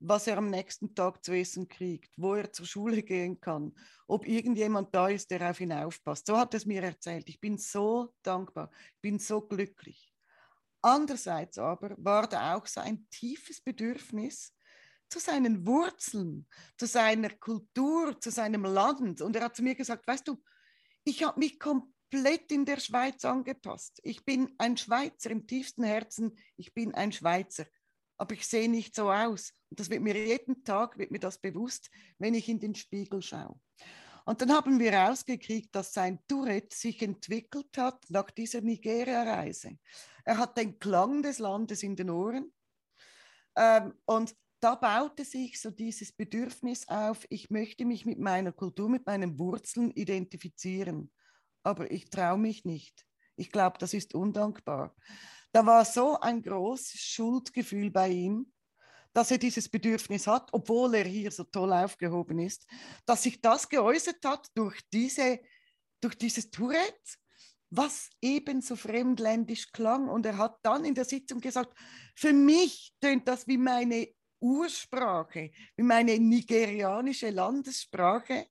was 0.00 0.26
er 0.26 0.38
am 0.38 0.48
nächsten 0.48 0.94
Tag 0.94 1.22
zu 1.22 1.32
essen 1.32 1.68
kriegt, 1.68 2.10
wo 2.16 2.34
er 2.34 2.52
zur 2.52 2.66
Schule 2.66 3.02
gehen 3.02 3.40
kann, 3.40 3.72
ob 4.06 4.26
irgendjemand 4.26 4.94
da 4.94 5.08
ist, 5.08 5.30
der 5.30 5.50
auf 5.50 5.60
ihn 5.60 5.72
aufpasst. 5.72 6.26
So 6.26 6.36
hat 6.36 6.54
er 6.54 6.58
es 6.58 6.66
mir 6.66 6.82
erzählt. 6.82 7.28
Ich 7.28 7.38
bin 7.38 7.58
so 7.58 8.14
dankbar, 8.22 8.70
ich 8.94 9.00
bin 9.02 9.18
so 9.18 9.42
glücklich. 9.42 10.09
Andererseits 10.82 11.58
aber 11.58 11.94
war 11.98 12.28
da 12.28 12.54
auch 12.54 12.66
so 12.66 12.80
ein 12.80 13.06
tiefes 13.10 13.60
Bedürfnis 13.60 14.54
zu 15.08 15.18
seinen 15.18 15.66
Wurzeln, 15.66 16.46
zu 16.78 16.86
seiner 16.86 17.30
Kultur, 17.30 18.18
zu 18.20 18.30
seinem 18.30 18.64
Land. 18.64 19.20
Und 19.20 19.36
er 19.36 19.44
hat 19.44 19.56
zu 19.56 19.62
mir 19.62 19.74
gesagt, 19.74 20.06
weißt 20.06 20.28
du, 20.28 20.42
ich 21.04 21.24
habe 21.24 21.38
mich 21.38 21.58
komplett 21.58 22.50
in 22.52 22.64
der 22.64 22.78
Schweiz 22.78 23.24
angepasst. 23.24 24.00
Ich 24.04 24.24
bin 24.24 24.54
ein 24.58 24.76
Schweizer 24.76 25.30
im 25.30 25.46
tiefsten 25.46 25.82
Herzen. 25.82 26.38
Ich 26.56 26.72
bin 26.72 26.94
ein 26.94 27.12
Schweizer 27.12 27.66
aber 28.20 28.34
ich 28.34 28.46
sehe 28.46 28.68
nicht 28.68 28.94
so 28.94 29.10
aus. 29.10 29.54
Und 29.70 29.80
das 29.80 29.88
wird 29.88 30.02
mir 30.02 30.14
jeden 30.14 30.62
Tag 30.62 30.98
wird 30.98 31.10
mir 31.10 31.18
das 31.18 31.38
bewusst, 31.38 31.90
wenn 32.18 32.34
ich 32.34 32.50
in 32.50 32.60
den 32.60 32.74
Spiegel 32.74 33.22
schaue. 33.22 33.58
Und 34.24 34.40
dann 34.40 34.52
haben 34.52 34.78
wir 34.78 34.92
rausgekriegt, 34.92 35.74
dass 35.74 35.92
sein 35.92 36.20
Tourette 36.26 36.76
sich 36.76 37.02
entwickelt 37.02 37.76
hat 37.76 38.04
nach 38.08 38.30
dieser 38.30 38.60
Nigeria-Reise. 38.60 39.78
Er 40.24 40.38
hat 40.38 40.56
den 40.56 40.78
Klang 40.78 41.22
des 41.22 41.38
Landes 41.38 41.82
in 41.82 41.96
den 41.96 42.10
Ohren. 42.10 42.52
Ähm, 43.56 43.94
und 44.04 44.34
da 44.60 44.74
baute 44.74 45.24
sich 45.24 45.60
so 45.60 45.70
dieses 45.70 46.12
Bedürfnis 46.12 46.86
auf, 46.86 47.26
ich 47.30 47.50
möchte 47.50 47.84
mich 47.84 48.04
mit 48.04 48.18
meiner 48.18 48.52
Kultur, 48.52 48.88
mit 48.88 49.06
meinen 49.06 49.38
Wurzeln 49.38 49.90
identifizieren. 49.90 51.10
Aber 51.62 51.90
ich 51.90 52.10
traue 52.10 52.38
mich 52.38 52.64
nicht. 52.64 53.06
Ich 53.36 53.50
glaube, 53.50 53.78
das 53.78 53.94
ist 53.94 54.14
undankbar. 54.14 54.94
Da 55.52 55.64
war 55.64 55.84
so 55.84 56.20
ein 56.20 56.42
großes 56.42 57.00
Schuldgefühl 57.00 57.90
bei 57.90 58.10
ihm, 58.10 58.52
dass 59.12 59.30
er 59.30 59.38
dieses 59.38 59.68
Bedürfnis 59.68 60.26
hat, 60.26 60.48
obwohl 60.52 60.94
er 60.94 61.04
hier 61.04 61.30
so 61.30 61.44
toll 61.44 61.72
aufgehoben 61.72 62.38
ist, 62.38 62.66
dass 63.06 63.24
sich 63.24 63.40
das 63.40 63.68
geäußert 63.68 64.24
hat 64.24 64.48
durch, 64.54 64.80
diese, 64.92 65.40
durch 66.00 66.16
dieses 66.16 66.50
Tourette, 66.50 67.18
was 67.70 68.10
ebenso 68.20 68.76
fremdländisch 68.76 69.72
klang. 69.72 70.08
Und 70.08 70.26
er 70.26 70.38
hat 70.38 70.58
dann 70.62 70.84
in 70.84 70.94
der 70.94 71.04
Sitzung 71.04 71.40
gesagt, 71.40 71.76
für 72.14 72.32
mich 72.32 72.92
tönt 73.00 73.26
das 73.26 73.46
wie 73.46 73.58
meine 73.58 74.08
Ursprache, 74.40 75.50
wie 75.76 75.82
meine 75.82 76.18
nigerianische 76.18 77.30
Landessprache. 77.30 78.46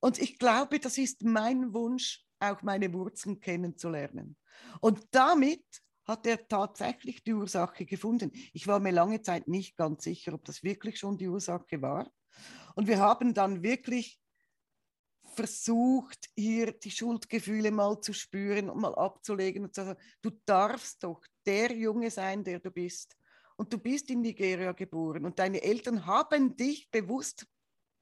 Und 0.00 0.18
ich 0.18 0.38
glaube, 0.38 0.78
das 0.78 0.98
ist 0.98 1.22
mein 1.22 1.72
Wunsch, 1.72 2.24
auch 2.38 2.62
meine 2.62 2.92
Wurzeln 2.92 3.40
kennenzulernen. 3.40 4.36
Und 4.80 5.00
damit 5.10 5.64
hat 6.04 6.26
er 6.26 6.46
tatsächlich 6.48 7.22
die 7.24 7.34
Ursache 7.34 7.86
gefunden. 7.86 8.32
Ich 8.52 8.66
war 8.66 8.80
mir 8.80 8.92
lange 8.92 9.22
Zeit 9.22 9.48
nicht 9.48 9.76
ganz 9.76 10.04
sicher, 10.04 10.34
ob 10.34 10.44
das 10.44 10.62
wirklich 10.62 10.98
schon 10.98 11.18
die 11.18 11.28
Ursache 11.28 11.80
war. 11.80 12.10
Und 12.74 12.88
wir 12.88 12.98
haben 12.98 13.34
dann 13.34 13.62
wirklich 13.62 14.20
versucht, 15.34 16.30
hier 16.36 16.72
die 16.72 16.90
Schuldgefühle 16.90 17.70
mal 17.70 18.00
zu 18.00 18.12
spüren 18.12 18.70
und 18.70 18.80
mal 18.80 18.94
abzulegen 18.94 19.64
und 19.64 19.74
zu 19.74 19.84
sagen, 19.84 20.00
du 20.22 20.30
darfst 20.44 21.02
doch 21.02 21.22
der 21.46 21.72
Junge 21.72 22.10
sein, 22.10 22.44
der 22.44 22.60
du 22.60 22.70
bist. 22.70 23.16
Und 23.56 23.72
du 23.72 23.78
bist 23.78 24.10
in 24.10 24.20
Nigeria 24.20 24.72
geboren 24.72 25.24
und 25.24 25.38
deine 25.38 25.62
Eltern 25.62 26.06
haben 26.06 26.56
dich 26.56 26.90
bewusst 26.90 27.46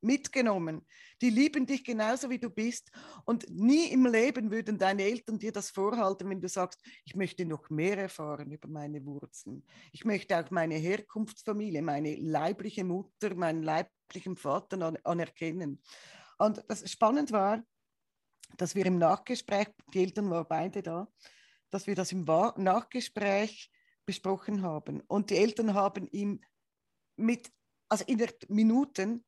mitgenommen. 0.02 0.86
Die 1.20 1.30
lieben 1.30 1.66
dich 1.66 1.84
genauso 1.84 2.30
wie 2.30 2.38
du 2.38 2.50
bist. 2.50 2.90
Und 3.24 3.48
nie 3.48 3.86
im 3.86 4.06
Leben 4.06 4.50
würden 4.50 4.78
deine 4.78 5.04
Eltern 5.04 5.38
dir 5.38 5.52
das 5.52 5.70
vorhalten, 5.70 6.28
wenn 6.28 6.40
du 6.40 6.48
sagst, 6.48 6.80
ich 7.04 7.14
möchte 7.14 7.44
noch 7.44 7.70
mehr 7.70 7.98
erfahren 7.98 8.50
über 8.50 8.68
meine 8.68 9.04
Wurzeln. 9.04 9.64
Ich 9.92 10.04
möchte 10.04 10.38
auch 10.38 10.50
meine 10.50 10.74
Herkunftsfamilie, 10.74 11.82
meine 11.82 12.16
leibliche 12.16 12.84
Mutter, 12.84 13.34
meinen 13.34 13.62
leiblichen 13.62 14.36
Vater 14.36 14.94
anerkennen. 15.04 15.80
Und 16.38 16.62
das 16.68 16.90
spannend 16.90 17.32
war, 17.32 17.62
dass 18.56 18.74
wir 18.74 18.86
im 18.86 18.98
Nachgespräch, 18.98 19.68
die 19.94 20.00
Eltern 20.00 20.30
waren 20.30 20.46
beide 20.48 20.82
da, 20.82 21.08
dass 21.70 21.86
wir 21.86 21.94
das 21.94 22.12
im 22.12 22.24
Nachgespräch 22.24 23.70
besprochen 24.04 24.62
haben. 24.62 25.00
Und 25.02 25.30
die 25.30 25.36
Eltern 25.36 25.74
haben 25.74 26.06
ihm 26.08 26.40
mit, 27.16 27.50
also 27.88 28.04
in 28.06 28.18
der 28.18 28.30
Minuten 28.48 29.24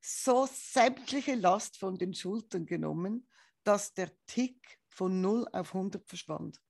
so 0.00 0.46
sämtliche 0.46 1.34
Last 1.34 1.78
von 1.78 1.96
den 1.98 2.14
Schultern 2.14 2.66
genommen, 2.66 3.28
dass 3.64 3.94
der 3.94 4.12
Tick 4.26 4.78
von 4.88 5.20
0 5.20 5.46
auf 5.52 5.74
100 5.74 6.06
verschwand. 6.06 6.60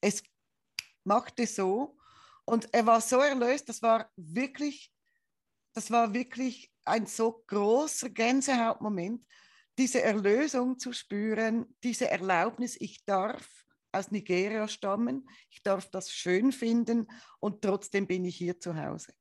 Es 0.00 0.22
machte 1.04 1.46
so 1.46 1.96
und 2.44 2.72
er 2.72 2.86
war 2.86 3.00
so 3.00 3.18
erlöst, 3.18 3.68
das 3.68 3.82
war 3.82 4.10
wirklich, 4.16 4.92
das 5.72 5.90
war 5.90 6.12
wirklich 6.14 6.72
ein 6.84 7.06
so 7.06 7.44
großer 7.46 8.10
Gänsehautmoment, 8.10 9.26
diese 9.78 10.02
Erlösung 10.02 10.78
zu 10.78 10.92
spüren, 10.92 11.74
diese 11.82 12.08
Erlaubnis, 12.08 12.76
ich 12.80 13.04
darf 13.04 13.64
aus 13.92 14.10
Nigeria 14.10 14.68
stammen, 14.68 15.28
ich 15.50 15.62
darf 15.62 15.90
das 15.90 16.12
schön 16.12 16.52
finden 16.52 17.06
und 17.40 17.62
trotzdem 17.62 18.06
bin 18.06 18.24
ich 18.24 18.36
hier 18.36 18.58
zu 18.58 18.76
Hause. 18.76 19.12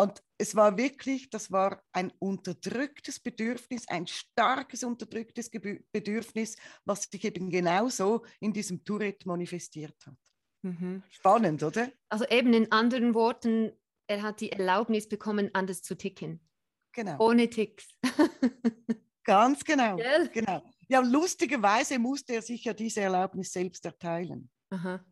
Und 0.00 0.22
es 0.38 0.56
war 0.56 0.78
wirklich, 0.78 1.28
das 1.28 1.52
war 1.52 1.82
ein 1.92 2.10
unterdrücktes 2.20 3.20
Bedürfnis, 3.20 3.86
ein 3.86 4.06
starkes 4.06 4.82
unterdrücktes 4.82 5.50
Bedürfnis, 5.50 6.56
was 6.86 7.02
sich 7.02 7.22
eben 7.22 7.50
genauso 7.50 8.24
in 8.40 8.54
diesem 8.54 8.82
Tourette 8.82 9.28
manifestiert 9.28 9.94
hat. 10.06 10.16
Mhm. 10.62 11.02
Spannend, 11.10 11.62
oder? 11.62 11.92
Also 12.08 12.24
eben 12.28 12.54
in 12.54 12.72
anderen 12.72 13.12
Worten, 13.12 13.72
er 14.06 14.22
hat 14.22 14.40
die 14.40 14.50
Erlaubnis 14.50 15.06
bekommen, 15.06 15.50
anders 15.52 15.82
zu 15.82 15.94
ticken. 15.94 16.40
Genau. 16.92 17.18
Ohne 17.18 17.50
Ticks. 17.50 17.86
Ganz 19.24 19.62
genau. 19.62 19.98
Ja. 19.98 20.24
genau. 20.28 20.64
Ja, 20.88 21.00
lustigerweise 21.00 21.98
musste 21.98 22.36
er 22.36 22.42
sich 22.42 22.64
ja 22.64 22.72
diese 22.72 23.02
Erlaubnis 23.02 23.52
selbst 23.52 23.84
erteilen. 23.84 24.50
Aha. 24.70 25.04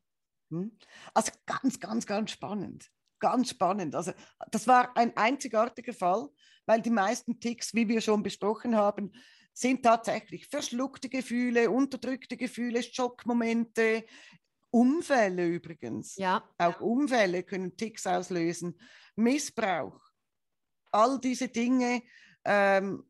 Hm? 0.51 0.79
Also 1.13 1.33
ganz, 1.45 1.79
ganz, 1.79 2.07
ganz 2.07 2.31
spannend 2.31 2.91
ganz 3.21 3.51
spannend. 3.51 3.95
Also 3.95 4.13
das 4.51 4.67
war 4.67 4.97
ein 4.97 5.17
einzigartiger 5.17 5.93
Fall, 5.93 6.29
weil 6.67 6.83
die 6.83 6.91
meisten 6.91 7.41
Ticks, 7.41 7.75
wie 7.75 7.89
wir 7.89 8.01
schon 8.01 8.23
besprochen 8.23 8.77
haben, 8.77 9.13
sind 9.53 9.83
tatsächlich 9.83 10.47
verschluckte 10.47 11.09
Gefühle, 11.09 11.71
unterdrückte 11.71 12.37
Gefühle, 12.37 12.83
Schockmomente, 12.83 14.05
Unfälle 14.71 15.47
übrigens. 15.47 16.17
Ja. 16.17 16.49
Auch 16.59 16.81
Unfälle 16.81 17.43
können 17.43 17.77
Ticks 17.77 18.07
auslösen. 18.07 18.79
Missbrauch, 19.17 20.01
all 20.93 21.19
diese 21.19 21.49
Dinge 21.49 22.03
ähm, 22.45 23.05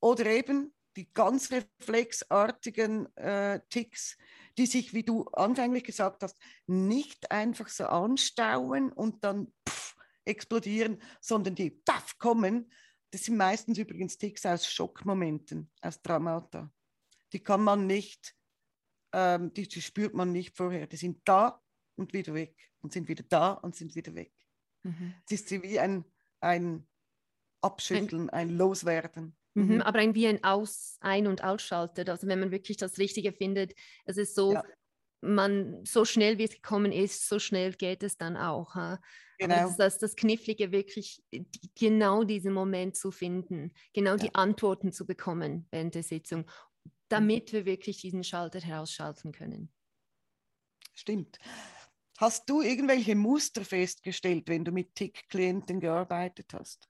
oder 0.00 0.26
eben 0.26 0.74
die 0.96 1.12
ganz 1.12 1.50
reflexartigen 1.52 3.14
äh, 3.16 3.60
Ticks, 3.68 4.16
die 4.58 4.66
sich, 4.66 4.92
wie 4.92 5.04
du 5.04 5.24
anfänglich 5.28 5.84
gesagt 5.84 6.22
hast, 6.22 6.36
nicht 6.66 7.30
einfach 7.30 7.68
so 7.68 7.86
anstauen 7.86 8.92
und 8.92 9.24
dann 9.24 9.52
pff, 9.68 9.96
explodieren, 10.24 11.00
sondern 11.20 11.54
die 11.54 11.80
pff, 11.88 12.18
kommen. 12.18 12.70
Das 13.10 13.24
sind 13.24 13.36
meistens 13.36 13.78
übrigens 13.78 14.18
Ticks 14.18 14.44
aus 14.44 14.70
Schockmomenten, 14.70 15.70
aus 15.80 16.02
Traumata. 16.02 16.70
Die 17.32 17.40
kann 17.40 17.62
man 17.62 17.86
nicht, 17.86 18.36
ähm, 19.12 19.54
die, 19.54 19.68
die, 19.68 19.80
spürt 19.80 20.14
man 20.14 20.32
nicht 20.32 20.56
vorher. 20.56 20.86
Die 20.86 20.96
sind 20.96 21.20
da 21.24 21.62
und 21.96 22.12
wieder 22.12 22.34
weg 22.34 22.56
und 22.80 22.92
sind 22.92 23.08
wieder 23.08 23.24
da 23.28 23.52
und 23.52 23.76
sind 23.76 23.94
wieder 23.94 24.14
weg. 24.14 24.34
Mhm. 24.82 25.14
Es 25.24 25.40
ist 25.40 25.50
wie 25.50 25.78
ein, 25.78 26.04
ein 26.40 26.86
Abschütteln, 27.60 28.28
ein, 28.28 28.50
ein 28.50 28.56
Loswerden. 28.56 29.37
Mhm, 29.54 29.74
mhm, 29.74 29.82
aber 29.82 29.98
ein, 29.98 30.14
wie 30.14 30.26
ein 30.26 30.44
Aus-, 30.44 30.98
Ein- 31.00 31.26
und 31.26 31.42
Ausschalter. 31.42 32.10
Also 32.10 32.26
wenn 32.26 32.40
man 32.40 32.50
wirklich 32.50 32.76
das 32.76 32.98
Richtige 32.98 33.32
findet, 33.32 33.74
es 34.04 34.16
ist 34.16 34.34
so, 34.34 34.54
ja. 34.54 34.62
man, 35.20 35.84
so 35.84 36.04
schnell 36.04 36.38
wie 36.38 36.44
es 36.44 36.52
gekommen 36.52 36.92
ist, 36.92 37.28
so 37.28 37.38
schnell 37.38 37.72
geht 37.72 38.02
es 38.02 38.16
dann 38.16 38.36
auch. 38.36 38.74
Ha? 38.74 39.00
Genau. 39.38 39.54
Das 39.54 39.70
ist 39.70 39.76
das, 39.78 39.98
das 39.98 40.16
Knifflige, 40.16 40.72
wirklich 40.72 41.22
die, 41.32 41.46
genau 41.78 42.24
diesen 42.24 42.52
Moment 42.52 42.96
zu 42.96 43.10
finden, 43.10 43.72
genau 43.92 44.12
ja. 44.12 44.16
die 44.16 44.34
Antworten 44.34 44.92
zu 44.92 45.06
bekommen 45.06 45.66
während 45.70 45.94
der 45.94 46.02
Sitzung, 46.02 46.50
damit 47.08 47.52
mhm. 47.52 47.56
wir 47.56 47.66
wirklich 47.66 48.00
diesen 48.00 48.24
Schalter 48.24 48.60
herausschalten 48.60 49.32
können. 49.32 49.72
Stimmt. 50.92 51.38
Hast 52.18 52.50
du 52.50 52.60
irgendwelche 52.62 53.14
Muster 53.14 53.64
festgestellt, 53.64 54.48
wenn 54.48 54.64
du 54.64 54.72
mit 54.72 54.96
TIC-Klienten 54.96 55.78
gearbeitet 55.78 56.52
hast? 56.52 56.88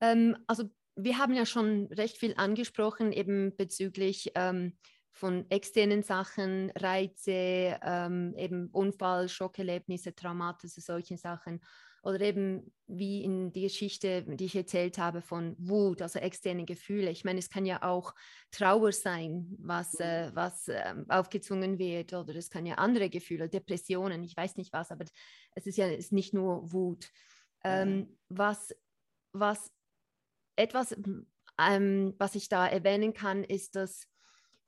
Ähm, 0.00 0.36
also 0.46 0.70
wir 0.96 1.18
haben 1.18 1.34
ja 1.34 1.46
schon 1.46 1.86
recht 1.86 2.18
viel 2.18 2.34
angesprochen, 2.36 3.12
eben 3.12 3.56
bezüglich 3.56 4.30
ähm, 4.34 4.76
von 5.12 5.48
externen 5.50 6.02
Sachen, 6.02 6.70
Reize, 6.74 7.78
ähm, 7.82 8.34
eben 8.36 8.68
Unfall, 8.70 9.28
Schockerlebnisse, 9.28 10.14
Traumata, 10.14 10.66
solche 10.68 11.16
Sachen. 11.16 11.60
Oder 12.02 12.20
eben 12.20 12.70
wie 12.86 13.24
in 13.24 13.50
die 13.52 13.62
Geschichte, 13.62 14.24
die 14.24 14.44
ich 14.44 14.56
erzählt 14.56 14.98
habe 14.98 15.22
von 15.22 15.56
Wut, 15.58 16.02
also 16.02 16.18
externe 16.18 16.66
Gefühle. 16.66 17.10
Ich 17.10 17.24
meine, 17.24 17.38
es 17.38 17.48
kann 17.48 17.64
ja 17.64 17.82
auch 17.82 18.14
Trauer 18.50 18.92
sein, 18.92 19.56
was, 19.58 19.98
äh, 20.00 20.30
was 20.34 20.68
äh, 20.68 20.94
aufgezwungen 21.08 21.78
wird. 21.78 22.12
Oder 22.12 22.34
es 22.34 22.50
kann 22.50 22.66
ja 22.66 22.74
andere 22.74 23.08
Gefühle, 23.08 23.48
Depressionen, 23.48 24.22
ich 24.22 24.36
weiß 24.36 24.56
nicht 24.56 24.72
was, 24.72 24.90
aber 24.90 25.06
es 25.54 25.66
ist 25.66 25.78
ja 25.78 25.86
ist 25.86 26.12
nicht 26.12 26.34
nur 26.34 26.72
Wut. 26.72 27.08
Ähm, 27.62 28.18
was, 28.28 28.74
was 29.32 29.72
etwas, 30.56 30.96
ähm, 31.58 32.14
was 32.18 32.34
ich 32.34 32.48
da 32.48 32.66
erwähnen 32.66 33.14
kann, 33.14 33.44
ist, 33.44 33.76
dass 33.76 34.06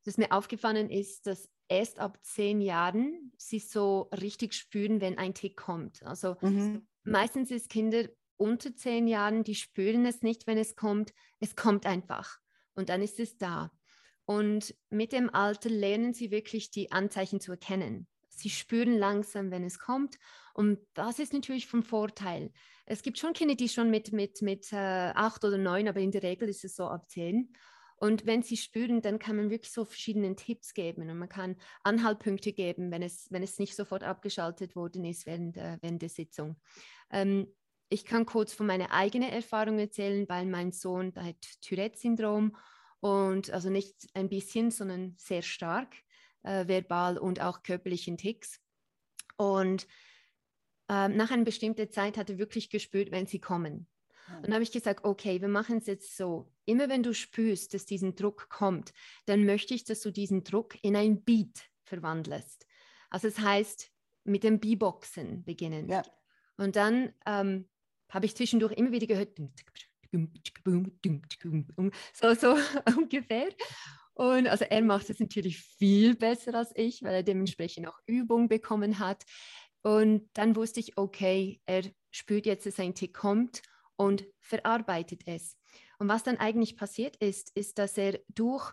das 0.04 0.18
mir 0.18 0.32
aufgefallen 0.32 0.90
ist, 0.90 1.26
dass 1.26 1.50
erst 1.68 1.98
ab 1.98 2.18
zehn 2.22 2.60
Jahren 2.60 3.32
sie 3.36 3.58
so 3.58 4.08
richtig 4.22 4.54
spüren, 4.54 5.00
wenn 5.00 5.18
ein 5.18 5.34
Tick 5.34 5.56
kommt. 5.56 6.02
Also 6.04 6.36
mhm. 6.40 6.86
meistens 7.02 7.50
ist 7.50 7.70
Kinder 7.70 8.08
unter 8.36 8.74
zehn 8.74 9.08
Jahren, 9.08 9.44
die 9.44 9.54
spüren 9.54 10.06
es 10.06 10.22
nicht, 10.22 10.46
wenn 10.46 10.58
es 10.58 10.76
kommt. 10.76 11.12
Es 11.40 11.56
kommt 11.56 11.86
einfach 11.86 12.38
und 12.74 12.88
dann 12.88 13.02
ist 13.02 13.18
es 13.18 13.36
da. 13.38 13.72
Und 14.24 14.74
mit 14.90 15.12
dem 15.12 15.32
Alter 15.32 15.70
lernen 15.70 16.12
sie 16.12 16.30
wirklich 16.30 16.70
die 16.70 16.92
Anzeichen 16.92 17.40
zu 17.40 17.52
erkennen. 17.52 18.06
Sie 18.28 18.50
spüren 18.50 18.98
langsam, 18.98 19.50
wenn 19.50 19.64
es 19.64 19.78
kommt. 19.78 20.18
Und 20.52 20.78
das 20.94 21.18
ist 21.18 21.32
natürlich 21.32 21.66
vom 21.66 21.82
Vorteil. 21.82 22.52
Es 22.86 23.02
gibt 23.02 23.18
schon 23.18 23.32
Kinder, 23.32 23.56
die 23.56 23.68
schon 23.68 23.90
mit, 23.90 24.12
mit, 24.12 24.42
mit 24.42 24.72
äh, 24.72 24.76
acht 25.14 25.44
oder 25.44 25.58
neun, 25.58 25.88
aber 25.88 26.00
in 26.00 26.12
der 26.12 26.22
Regel 26.22 26.48
ist 26.48 26.64
es 26.64 26.76
so 26.76 26.86
ab 26.86 27.10
zehn. 27.10 27.52
Und 27.96 28.26
wenn 28.26 28.42
sie 28.42 28.56
spüren, 28.56 29.00
dann 29.00 29.18
kann 29.18 29.36
man 29.36 29.50
wirklich 29.50 29.72
so 29.72 29.84
verschiedene 29.84 30.36
Tipps 30.36 30.72
geben 30.74 31.08
und 31.08 31.18
man 31.18 31.28
kann 31.28 31.56
Anhaltpunkte 31.82 32.52
geben, 32.52 32.90
wenn 32.90 33.02
es, 33.02 33.26
wenn 33.30 33.42
es 33.42 33.58
nicht 33.58 33.74
sofort 33.74 34.04
abgeschaltet 34.04 34.76
worden 34.76 35.04
ist 35.04 35.26
während, 35.26 35.56
äh, 35.56 35.78
während 35.80 36.02
der 36.02 36.10
Sitzung. 36.10 36.56
Ähm, 37.10 37.48
ich 37.88 38.04
kann 38.04 38.26
kurz 38.26 38.52
von 38.52 38.66
meiner 38.66 38.92
eigenen 38.92 39.30
Erfahrung 39.30 39.78
erzählen, 39.78 40.28
weil 40.28 40.46
mein 40.46 40.72
Sohn 40.72 41.12
hat 41.16 41.36
Tourette-Syndrom 41.62 42.56
und 43.00 43.50
also 43.50 43.70
nicht 43.70 44.08
ein 44.14 44.28
bisschen, 44.28 44.70
sondern 44.70 45.14
sehr 45.18 45.42
stark, 45.42 45.94
äh, 46.42 46.68
verbal 46.68 47.18
und 47.18 47.40
auch 47.40 47.62
körperlichen 47.62 48.18
Ticks. 48.18 48.60
Und 49.36 49.86
äh, 50.88 51.08
nach 51.08 51.30
einer 51.30 51.44
bestimmten 51.44 51.90
Zeit 51.90 52.16
hat 52.16 52.30
er 52.30 52.38
wirklich 52.38 52.70
gespürt, 52.70 53.10
wenn 53.10 53.26
sie 53.26 53.40
kommen. 53.40 53.86
Und 54.28 54.46
dann 54.46 54.54
habe 54.54 54.64
ich 54.64 54.72
gesagt, 54.72 55.04
okay, 55.04 55.40
wir 55.40 55.48
machen 55.48 55.78
es 55.78 55.86
jetzt 55.86 56.16
so. 56.16 56.52
Immer 56.64 56.88
wenn 56.88 57.02
du 57.02 57.14
spürst, 57.14 57.74
dass 57.74 57.86
diesen 57.86 58.16
Druck 58.16 58.48
kommt, 58.48 58.92
dann 59.26 59.44
möchte 59.44 59.74
ich, 59.74 59.84
dass 59.84 60.00
du 60.00 60.10
diesen 60.10 60.42
Druck 60.42 60.82
in 60.82 60.96
ein 60.96 61.22
Beat 61.22 61.70
verwandelst. 61.84 62.66
Also 63.08 63.28
das 63.28 63.38
heißt, 63.38 63.90
mit 64.24 64.42
dem 64.42 64.58
B-Boxen 64.58 65.44
beginnen. 65.44 65.88
Ja. 65.88 66.02
Und 66.56 66.74
dann 66.74 67.12
ähm, 67.24 67.68
habe 68.08 68.26
ich 68.26 68.34
zwischendurch 68.34 68.72
immer 68.72 68.90
wieder 68.90 69.06
gehört, 69.06 69.38
so, 72.12 72.34
so 72.34 72.56
ungefähr. 72.96 73.48
Und 74.14 74.48
also 74.48 74.64
er 74.64 74.82
macht 74.82 75.10
es 75.10 75.20
natürlich 75.20 75.58
viel 75.58 76.16
besser 76.16 76.54
als 76.54 76.72
ich, 76.74 77.02
weil 77.02 77.16
er 77.16 77.22
dementsprechend 77.22 77.86
auch 77.86 78.00
Übung 78.06 78.48
bekommen 78.48 78.98
hat. 78.98 79.24
Und 79.86 80.28
dann 80.32 80.56
wusste 80.56 80.80
ich, 80.80 80.98
okay, 80.98 81.60
er 81.64 81.84
spürt 82.10 82.44
jetzt, 82.44 82.66
dass 82.66 82.80
ein 82.80 82.96
Tick 82.96 83.14
kommt 83.14 83.62
und 83.94 84.26
verarbeitet 84.40 85.22
es. 85.26 85.56
Und 86.00 86.08
was 86.08 86.24
dann 86.24 86.38
eigentlich 86.38 86.76
passiert 86.76 87.14
ist, 87.18 87.56
ist, 87.56 87.78
dass 87.78 87.96
er 87.96 88.18
durch 88.34 88.72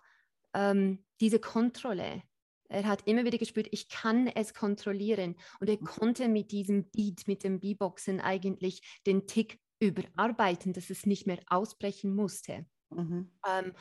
ähm, 0.56 1.06
diese 1.22 1.38
Kontrolle, 1.38 2.24
er 2.68 2.88
hat 2.88 3.08
immer 3.08 3.26
wieder 3.26 3.38
gespürt, 3.38 3.68
ich 3.70 3.90
kann 3.90 4.26
es 4.26 4.56
kontrollieren. 4.56 5.36
Und 5.60 5.70
er 5.70 5.78
konnte 5.78 6.28
mit 6.28 6.52
diesem 6.52 6.90
Beat, 6.90 7.28
mit 7.28 7.44
dem 7.44 7.60
B-Boxen 7.60 8.20
eigentlich 8.20 8.82
den 9.06 9.28
Tick 9.28 9.60
überarbeiten, 9.80 10.74
dass 10.74 10.90
es 10.90 11.06
nicht 11.06 11.28
mehr 11.28 11.44
ausbrechen 11.46 12.16
musste. 12.16 12.66
Mhm. 12.94 13.32
Ähm, 13.48 13.74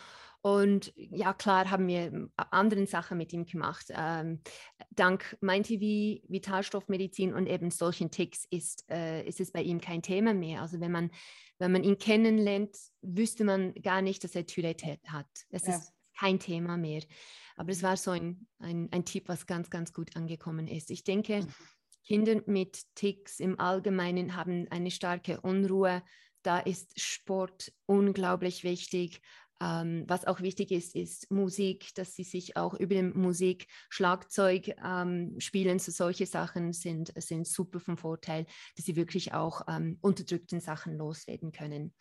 und 0.42 0.92
ja, 0.96 1.33
klar 1.33 1.70
haben 1.70 1.87
wir 1.87 2.29
andere 2.37 2.85
Sachen 2.87 3.16
mit 3.16 3.33
ihm 3.33 3.46
gemacht. 3.46 3.87
Ähm, 3.90 4.40
dank 4.90 5.37
MindTV, 5.40 6.20
Vitalstoffmedizin 6.29 7.33
und 7.33 7.46
eben 7.46 7.70
solchen 7.70 8.11
Ticks 8.11 8.44
ist, 8.51 8.90
äh, 8.90 9.25
ist 9.25 9.40
es 9.40 9.53
bei 9.53 9.62
ihm 9.62 9.81
kein 9.81 10.03
Thema 10.03 10.35
mehr. 10.35 10.61
Also 10.61 10.81
wenn 10.81 10.90
man, 10.90 11.11
wenn 11.59 11.70
man 11.70 11.85
ihn 11.85 11.96
kennenlernt, 11.96 12.77
wüsste 13.03 13.44
man 13.44 13.72
gar 13.75 14.03
nicht, 14.03 14.25
dass 14.25 14.35
er 14.35 14.44
Tourette 14.44 14.98
hat. 15.07 15.29
Es 15.51 15.66
ja. 15.66 15.77
ist 15.77 15.92
kein 16.18 16.40
Thema 16.40 16.77
mehr. 16.77 17.03
Aber 17.57 17.70
es 17.70 17.85
war 17.85 17.96
so 17.96 18.11
ein, 18.11 18.48
ein, 18.59 18.88
ein 18.90 19.05
Tipp, 19.05 19.29
was 19.29 19.46
ganz, 19.46 19.70
ganz 19.70 19.92
gut 19.92 20.16
angekommen 20.16 20.66
ist. 20.66 20.90
Ich 20.90 21.05
denke, 21.05 21.42
mhm. 21.42 21.55
Kinder 22.05 22.42
mit 22.46 22.83
Ticks 22.96 23.38
im 23.38 23.61
Allgemeinen 23.61 24.35
haben 24.35 24.66
eine 24.70 24.90
starke 24.90 25.40
Unruhe. 25.40 26.03
Da 26.42 26.59
ist 26.59 27.00
Sport 27.00 27.72
unglaublich 27.87 28.64
wichtig. 28.64 29.20
Ähm, 29.62 30.05
was 30.09 30.26
auch 30.26 30.40
wichtig 30.40 30.72
ist, 30.72 30.96
ist 30.96 31.31
Musik, 31.31 31.94
dass 31.94 32.16
sie 32.16 32.24
sich 32.24 32.57
auch 32.57 32.74
über 32.74 32.96
die 32.96 33.02
Musik, 33.02 33.68
Schlagzeug 33.90 34.74
ähm, 34.85 35.37
spielen, 35.38 35.78
so 35.78 35.92
solche 35.92 36.26
Sachen 36.26 36.72
sind, 36.72 37.12
sind 37.16 37.46
super 37.46 37.78
vom 37.78 37.96
Vorteil, 37.96 38.46
dass 38.76 38.87
sie 38.87 38.96
wirklich 38.96 39.35
auch 39.35 39.62
ähm, 39.68 39.98
unterdrückten 40.00 40.59
Sachen 40.59 40.96
loswerden 40.96 41.52
können. 41.52 41.94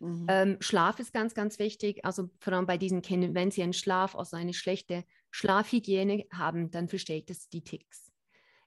Mhm. 0.00 0.26
Ähm, 0.28 0.56
Schlaf 0.60 0.98
ist 0.98 1.12
ganz, 1.12 1.34
ganz 1.34 1.60
wichtig. 1.60 2.04
Also 2.04 2.28
vor 2.40 2.52
allem 2.52 2.66
bei 2.66 2.76
diesen 2.76 3.02
Kindern, 3.02 3.34
wenn 3.34 3.52
sie 3.52 3.62
einen 3.62 3.72
Schlaf, 3.72 4.16
also 4.16 4.36
eine 4.36 4.52
schlechte 4.52 5.04
Schlafhygiene 5.30 6.24
haben, 6.32 6.72
dann 6.72 6.88
versteht 6.88 7.30
das 7.30 7.48
die 7.48 7.62
Ticks. 7.62 8.10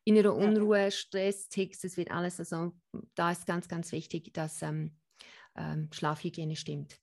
Innere 0.05 0.33
Unruhe, 0.33 0.91
Stress, 0.91 1.49
Ticks, 1.49 1.81
das 1.81 1.97
wird 1.97 2.09
alles. 2.09 2.39
Also 2.39 2.71
da 3.15 3.31
ist 3.31 3.45
ganz, 3.45 3.67
ganz 3.67 3.91
wichtig, 3.91 4.33
dass 4.33 4.61
ähm, 4.61 4.97
ähm, 5.59 5.89
Schlafhygiene 5.91 6.55
stimmt. 6.55 6.97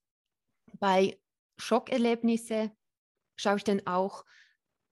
Bei 0.81 1.19
Schockerlebnisse 1.59 2.73
schaue 3.37 3.59
ich 3.59 3.65
dann 3.65 3.87
auch 3.87 4.25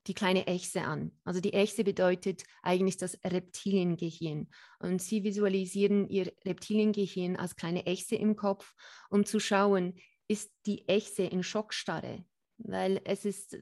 die 0.06 0.14
kleine 0.14 0.46
Echse 0.46 0.82
an. 0.82 1.12
Also 1.24 1.40
die 1.40 1.54
Echse 1.54 1.82
bedeutet 1.82 2.44
eigentlich 2.62 2.98
das 2.98 3.18
Reptiliengehirn. 3.24 4.48
Und 4.78 5.00
sie 5.00 5.24
visualisieren 5.24 6.08
ihr 6.08 6.32
Reptiliengehirn 6.44 7.36
als 7.36 7.56
kleine 7.56 7.86
Echse 7.86 8.16
im 8.16 8.36
Kopf, 8.36 8.74
um 9.08 9.24
zu 9.24 9.40
schauen, 9.40 9.94
ist 10.28 10.52
die 10.66 10.86
Echse 10.88 11.22
in 11.22 11.42
Schockstarre? 11.42 12.24
Weil 12.58 13.00
es 13.04 13.24
ist, 13.24 13.56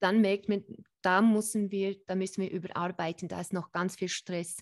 dann 0.00 0.20
merkt 0.20 0.48
man, 0.48 0.64
da 1.02 1.20
müssen 1.20 1.70
wir, 1.70 1.96
da 2.06 2.14
müssen 2.14 2.42
wir 2.42 2.50
überarbeiten, 2.50 3.28
da 3.28 3.40
ist 3.40 3.52
noch 3.52 3.72
ganz 3.72 3.96
viel 3.96 4.08
Stress 4.08 4.58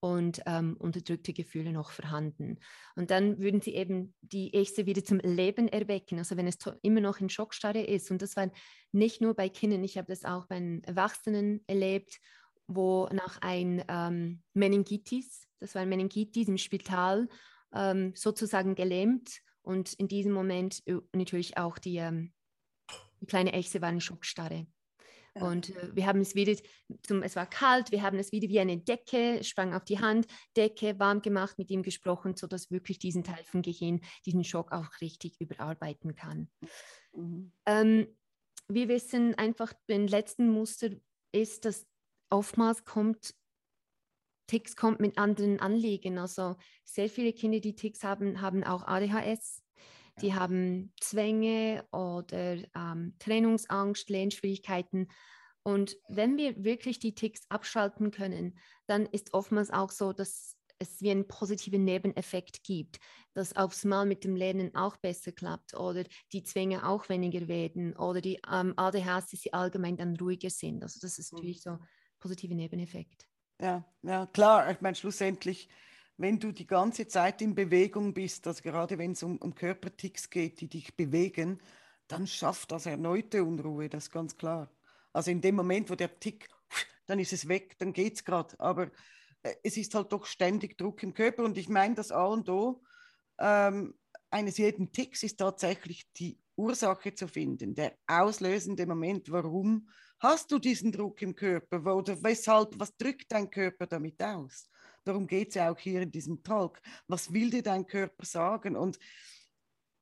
und 0.00 0.40
ähm, 0.46 0.76
unterdrückte 0.78 1.32
Gefühle 1.32 1.72
noch 1.72 1.90
vorhanden. 1.90 2.58
Und 2.96 3.10
dann 3.10 3.38
würden 3.38 3.60
sie 3.60 3.74
eben 3.74 4.14
die 4.22 4.54
Echse 4.54 4.86
wieder 4.86 5.04
zum 5.04 5.18
Leben 5.18 5.68
erwecken, 5.68 6.18
also 6.18 6.36
wenn 6.36 6.46
es 6.46 6.56
immer 6.82 7.00
noch 7.00 7.20
in 7.20 7.28
Schockstarre 7.28 7.82
ist. 7.82 8.10
Und 8.10 8.22
das 8.22 8.34
war 8.36 8.50
nicht 8.92 9.20
nur 9.20 9.34
bei 9.34 9.48
Kindern, 9.48 9.84
ich 9.84 9.98
habe 9.98 10.08
das 10.08 10.24
auch 10.24 10.46
bei 10.46 10.80
Erwachsenen 10.84 11.62
erlebt, 11.66 12.18
wo 12.66 13.08
nach 13.12 13.38
ein 13.42 13.84
ähm, 13.88 14.42
Meningitis, 14.54 15.46
das 15.58 15.74
war 15.74 15.82
ein 15.82 15.88
Meningitis 15.88 16.48
im 16.48 16.56
Spital, 16.56 17.28
ähm, 17.74 18.12
sozusagen 18.14 18.74
gelähmt 18.74 19.40
und 19.62 19.92
in 19.94 20.08
diesem 20.08 20.32
Moment 20.32 20.82
äh, 20.86 20.96
natürlich 21.12 21.58
auch 21.58 21.78
die, 21.78 21.96
ähm, 21.96 22.32
die 23.20 23.26
kleine 23.26 23.52
Echse 23.52 23.82
war 23.82 23.90
in 23.90 24.00
Schockstarre. 24.00 24.66
Und 25.34 25.70
äh, 25.76 25.94
wir 25.94 26.06
haben 26.06 26.20
es 26.20 26.34
wieder, 26.34 26.60
zum, 27.02 27.22
es 27.22 27.36
war 27.36 27.46
kalt, 27.46 27.92
wir 27.92 28.02
haben 28.02 28.18
es 28.18 28.32
wieder 28.32 28.48
wie 28.48 28.60
eine 28.60 28.78
Decke, 28.78 29.42
sprang 29.44 29.74
auf 29.74 29.84
die 29.84 30.00
Hand, 30.00 30.26
Decke 30.56 30.98
warm 30.98 31.22
gemacht, 31.22 31.58
mit 31.58 31.70
ihm 31.70 31.82
gesprochen, 31.82 32.36
sodass 32.36 32.70
wirklich 32.70 32.98
diesen 32.98 33.24
Teil 33.24 33.44
vom 33.44 33.62
Gehirn, 33.62 34.00
diesen 34.26 34.44
Schock 34.44 34.72
auch 34.72 34.88
richtig 35.00 35.40
überarbeiten 35.40 36.14
kann. 36.14 36.50
Mhm. 37.12 37.52
Ähm, 37.66 38.06
wir 38.68 38.88
wissen 38.88 39.34
einfach, 39.36 39.72
beim 39.86 40.06
letzten 40.06 40.48
Muster 40.48 40.90
ist, 41.32 41.64
dass 41.64 41.86
oftmals 42.30 42.84
kommt 42.84 43.34
Ticks 44.46 44.74
kommt 44.74 44.98
mit 44.98 45.16
anderen 45.16 45.60
Anliegen. 45.60 46.18
Also 46.18 46.56
sehr 46.84 47.08
viele 47.08 47.32
Kinder, 47.32 47.60
die 47.60 47.76
Ticks 47.76 48.02
haben, 48.02 48.40
haben 48.40 48.64
auch 48.64 48.82
ADHS 48.82 49.62
die 50.22 50.34
haben 50.34 50.92
Zwänge 51.00 51.84
oder 51.92 52.56
ähm, 52.74 53.16
Trennungsangst, 53.18 54.08
Lernschwierigkeiten. 54.10 55.08
Und 55.62 55.96
wenn 56.08 56.36
wir 56.36 56.64
wirklich 56.64 56.98
die 56.98 57.14
Ticks 57.14 57.42
abschalten 57.48 58.10
können, 58.10 58.58
dann 58.86 59.06
ist 59.06 59.34
oftmals 59.34 59.70
auch 59.70 59.90
so, 59.90 60.12
dass 60.12 60.56
es 60.78 61.00
wie 61.02 61.10
einen 61.10 61.28
positiven 61.28 61.84
Nebeneffekt 61.84 62.64
gibt, 62.64 62.98
dass 63.34 63.54
aufs 63.54 63.84
Mal 63.84 64.06
mit 64.06 64.24
dem 64.24 64.34
Lernen 64.34 64.74
auch 64.74 64.96
besser 64.96 65.30
klappt 65.30 65.74
oder 65.74 66.04
die 66.32 66.42
Zwänge 66.42 66.88
auch 66.88 67.08
weniger 67.08 67.48
werden 67.48 67.94
oder 67.96 68.20
die 68.20 68.40
ähm, 68.50 68.72
ADHS, 68.76 69.30
dass 69.30 69.40
sie 69.42 69.52
allgemein 69.52 69.98
dann 69.98 70.16
ruhiger 70.16 70.50
sind. 70.50 70.82
Also 70.82 70.98
das 71.00 71.18
ist 71.18 71.32
natürlich 71.32 71.62
so 71.62 71.70
ein 71.70 71.86
positiver 72.18 72.54
Nebeneffekt. 72.54 73.26
Ja, 73.60 73.84
ja, 74.02 74.26
klar. 74.26 74.70
Ich 74.70 74.80
meine, 74.80 74.94
schlussendlich 74.96 75.68
wenn 76.20 76.38
du 76.38 76.52
die 76.52 76.66
ganze 76.66 77.08
Zeit 77.08 77.40
in 77.40 77.54
Bewegung 77.54 78.12
bist, 78.12 78.46
also 78.46 78.62
gerade 78.62 78.98
wenn 78.98 79.12
es 79.12 79.22
um, 79.22 79.38
um 79.38 79.54
Körperticks 79.54 80.28
geht, 80.28 80.60
die 80.60 80.68
dich 80.68 80.94
bewegen, 80.94 81.62
dann 82.08 82.26
schafft 82.26 82.72
das 82.72 82.84
erneute 82.84 83.42
Unruhe, 83.42 83.88
das 83.88 84.04
ist 84.04 84.12
ganz 84.12 84.36
klar. 84.36 84.70
Also 85.14 85.30
in 85.30 85.40
dem 85.40 85.54
Moment, 85.54 85.88
wo 85.88 85.94
der 85.94 86.20
Tick, 86.20 86.50
dann 87.06 87.18
ist 87.18 87.32
es 87.32 87.48
weg, 87.48 87.78
dann 87.78 87.94
geht 87.94 88.16
es 88.16 88.24
gerade. 88.24 88.54
Aber 88.60 88.90
äh, 89.42 89.54
es 89.62 89.78
ist 89.78 89.94
halt 89.94 90.12
doch 90.12 90.26
ständig 90.26 90.76
Druck 90.76 91.02
im 91.02 91.14
Körper 91.14 91.42
und 91.42 91.56
ich 91.56 91.70
meine, 91.70 91.94
das 91.94 92.12
A 92.12 92.26
und 92.26 92.50
O 92.50 92.82
ähm, 93.38 93.94
eines 94.30 94.58
jeden 94.58 94.92
Ticks 94.92 95.22
ist 95.22 95.38
tatsächlich 95.38 96.12
die 96.12 96.38
Ursache 96.54 97.14
zu 97.14 97.28
finden, 97.28 97.74
der 97.74 97.96
auslösende 98.06 98.84
Moment, 98.84 99.32
warum 99.32 99.88
hast 100.18 100.52
du 100.52 100.58
diesen 100.58 100.92
Druck 100.92 101.22
im 101.22 101.34
Körper 101.34 101.96
oder 101.96 102.22
weshalb, 102.22 102.78
was 102.78 102.94
drückt 102.98 103.32
dein 103.32 103.50
Körper 103.50 103.86
damit 103.86 104.22
aus? 104.22 104.68
Darum 105.10 105.26
geht 105.26 105.48
es 105.48 105.54
ja 105.56 105.72
auch 105.72 105.78
hier 105.80 106.02
in 106.02 106.12
diesem 106.12 106.40
Talk. 106.44 106.80
Was 107.08 107.32
will 107.32 107.50
dir 107.50 107.64
dein 107.64 107.84
Körper 107.84 108.24
sagen? 108.24 108.76
Und 108.76 108.96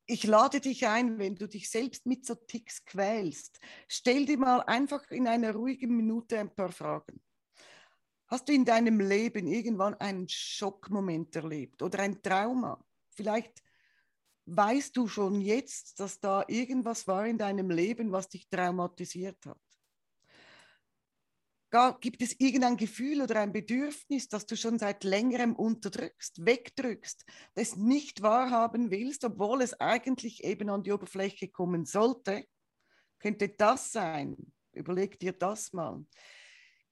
ich 0.04 0.24
lade 0.24 0.60
dich 0.60 0.86
ein, 0.86 1.18
wenn 1.18 1.34
du 1.34 1.48
dich 1.48 1.70
selbst 1.70 2.04
mit 2.04 2.26
so 2.26 2.34
Ticks 2.34 2.84
quälst, 2.84 3.58
stell 3.88 4.26
dir 4.26 4.36
mal 4.36 4.60
einfach 4.60 5.10
in 5.10 5.26
einer 5.26 5.54
ruhigen 5.54 5.96
Minute 5.96 6.38
ein 6.38 6.54
paar 6.54 6.70
Fragen. 6.72 7.22
Hast 8.26 8.50
du 8.50 8.52
in 8.52 8.66
deinem 8.66 9.00
Leben 9.00 9.46
irgendwann 9.46 9.94
einen 9.94 10.28
Schockmoment 10.28 11.34
erlebt 11.36 11.80
oder 11.80 12.00
ein 12.00 12.20
Trauma? 12.20 12.84
Vielleicht 13.08 13.62
weißt 14.44 14.94
du 14.94 15.08
schon 15.08 15.40
jetzt, 15.40 16.00
dass 16.00 16.20
da 16.20 16.44
irgendwas 16.48 17.06
war 17.06 17.26
in 17.26 17.38
deinem 17.38 17.70
Leben, 17.70 18.12
was 18.12 18.28
dich 18.28 18.46
traumatisiert 18.50 19.46
hat. 19.46 19.67
Gibt 21.70 22.22
es 22.22 22.34
irgendein 22.38 22.78
Gefühl 22.78 23.20
oder 23.20 23.40
ein 23.40 23.52
Bedürfnis, 23.52 24.28
das 24.28 24.46
du 24.46 24.56
schon 24.56 24.78
seit 24.78 25.04
längerem 25.04 25.54
unterdrückst, 25.54 26.46
wegdrückst, 26.46 27.26
das 27.54 27.76
nicht 27.76 28.22
wahrhaben 28.22 28.90
willst, 28.90 29.24
obwohl 29.24 29.60
es 29.60 29.78
eigentlich 29.78 30.44
eben 30.44 30.70
an 30.70 30.82
die 30.82 30.92
Oberfläche 30.92 31.48
kommen 31.48 31.84
sollte? 31.84 32.46
Könnte 33.18 33.50
das 33.50 33.92
sein? 33.92 34.36
Überleg 34.72 35.18
dir 35.18 35.32
das 35.32 35.72
mal. 35.74 36.06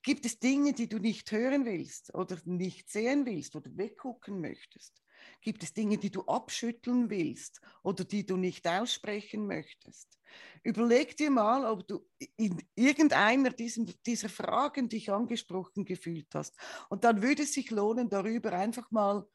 Gibt 0.03 0.27
es 0.27 0.39
Dinge, 0.39 0.73
die 0.73 0.89
du 0.89 0.99
nicht 0.99 1.33
hören 1.33 1.65
willst 1.65 2.15
oder 2.15 2.39
nicht 2.45 2.91
sehen 2.91 3.25
willst 3.25 3.57
oder 3.57 3.71
weggucken 3.77 4.41
möchtest? 4.41 5.03
Gibt 5.41 5.63
es 5.63 5.73
Dinge, 5.73 5.99
die 5.99 6.11
du 6.11 6.23
abschütteln 6.23 7.11
willst 7.11 7.61
oder 7.83 8.05
die 8.05 8.27
du 8.27 8.37
nicht 8.37 8.67
aussprechen 8.67 9.47
möchtest? 9.47 10.19
Überleg 10.63 11.17
dir 11.17 11.31
mal, 11.31 11.65
ob 11.65 11.87
du 11.87 12.07
in 12.37 12.63
irgendeiner 12.75 13.51
diesen, 13.51 13.93
dieser 14.05 14.29
Fragen 14.29 14.89
dich 14.89 15.11
angesprochen 15.11 15.85
gefühlt 15.85 16.35
hast. 16.35 16.57
Und 16.89 17.05
dann 17.05 17.23
würde 17.23 17.45
es 17.45 17.53
sich 17.53 17.71
lohnen, 17.71 18.09
darüber 18.09 18.53
einfach 18.53 18.91
mal 18.91 19.27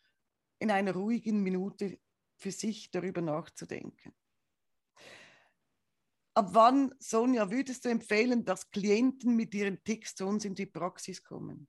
in 0.60 0.72
einer 0.72 0.94
ruhigen 0.94 1.42
Minute 1.42 2.00
für 2.38 2.52
sich 2.52 2.92
darüber 2.92 3.22
nachzudenken. 3.22 4.14
Ab 6.34 6.50
wann, 6.54 6.94
Sonja, 7.00 7.52
würdest 7.52 7.84
du 7.86 7.90
empfehlen, 7.90 8.46
dass 8.46 8.72
Klienten 8.72 9.36
mit 9.36 9.54
ihren 9.54 9.84
Ticks 9.84 10.16
zu 10.16 10.26
uns 10.26 10.46
in 10.46 10.56
die 10.56 10.66
Praxis 10.66 11.24
kommen? 11.24 11.68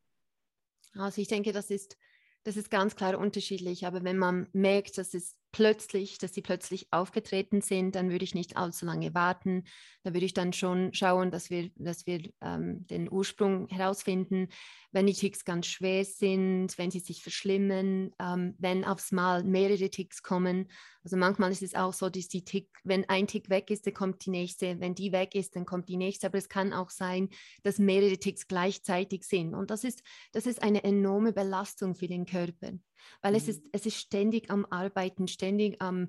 Also 0.95 1.21
ich 1.21 1.29
denke, 1.29 1.53
das 1.53 1.71
ist 1.71 1.97
das 2.45 2.57
ist 2.57 2.71
ganz 2.71 2.97
klar 2.97 3.19
unterschiedlich. 3.19 3.87
Aber 3.87 4.05
wenn 4.05 4.19
man 4.19 4.49
merkt, 4.53 4.99
dass 4.99 5.15
es 5.15 5.37
plötzlich, 5.53 6.19
dass 6.19 6.35
sie 6.35 6.41
plötzlich 6.41 6.89
aufgetreten 6.91 7.61
sind, 7.61 7.95
dann 7.95 8.11
würde 8.11 8.25
ich 8.25 8.35
nicht 8.35 8.57
allzu 8.57 8.87
lange 8.87 9.15
warten. 9.15 9.65
Da 10.03 10.15
würde 10.15 10.27
ich 10.27 10.35
dann 10.35 10.53
schon 10.55 10.93
schauen, 10.95 11.31
dass 11.31 11.51
wir, 11.51 11.71
dass 11.77 12.07
wir 12.07 12.31
ähm, 12.41 12.87
den 12.87 13.13
Ursprung 13.13 13.69
herausfinden, 13.69 14.49
wenn 14.91 15.07
die 15.07 15.13
Ticks 15.13 15.45
ganz 15.45 15.67
schwer 15.67 16.05
sind, 16.05 16.77
wenn 16.79 16.91
sie 16.91 17.01
sich 17.01 17.23
verschlimmen, 17.23 18.15
ähm, 18.19 18.55
wenn 18.59 18.85
aufs 18.85 19.13
Mal 19.13 19.45
mehrere 19.45 19.91
Ticks 19.91 20.23
kommen. 20.23 20.71
Also 21.05 21.17
manchmal 21.17 21.53
ist 21.53 21.63
es 21.63 21.75
auch 21.75 21.93
so, 21.93 22.09
dass 22.09 22.29
die 22.29 22.45
Tick, 22.45 22.69
wenn 22.83 23.09
ein 23.09 23.27
Tick 23.27 23.51
weg 23.51 23.71
ist, 23.71 23.87
dann 23.87 23.95
kommt 23.95 24.25
die 24.25 24.31
nächste. 24.31 24.81
Wenn 24.81 24.95
die 24.95 25.13
weg 25.13 25.35
ist, 25.35 25.55
dann 25.55 25.67
kommt 25.67 25.89
die 25.89 25.97
nächste. 25.97 26.27
Aber 26.27 26.39
es 26.39 26.49
kann 26.49 26.73
auch 26.73 26.91
sein, 26.91 27.29
dass 27.63 27.79
mehrere 27.79 28.19
Ticks 28.19 28.49
gleichzeitig 28.49 29.25
sind. 29.25 29.55
Und 29.55 29.71
das 29.71 29.85
ist, 29.85 30.03
das 30.33 30.47
ist 30.47 30.63
eine 30.63 30.83
enorme 30.83 31.33
Belastung 31.33 31.95
für 31.95 32.09
den 32.09 32.25
Körper 32.25 32.73
weil 33.21 33.33
mhm. 33.33 33.39
es, 33.39 33.49
ist, 33.49 33.65
es 33.73 33.87
ist 33.87 33.97
ständig 33.97 34.51
am 34.51 34.67
Arbeiten, 34.71 35.29
ständig 35.29 35.81
am 35.81 36.09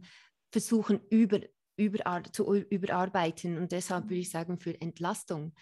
Versuchen, 0.52 1.00
über, 1.10 1.40
über, 1.78 2.24
zu 2.32 2.54
überarbeiten 2.54 3.58
und 3.58 3.72
deshalb 3.72 4.06
würde 4.06 4.22
ich 4.22 4.30
sagen 4.30 4.60
für 4.60 4.80
Entlastung. 4.80 5.54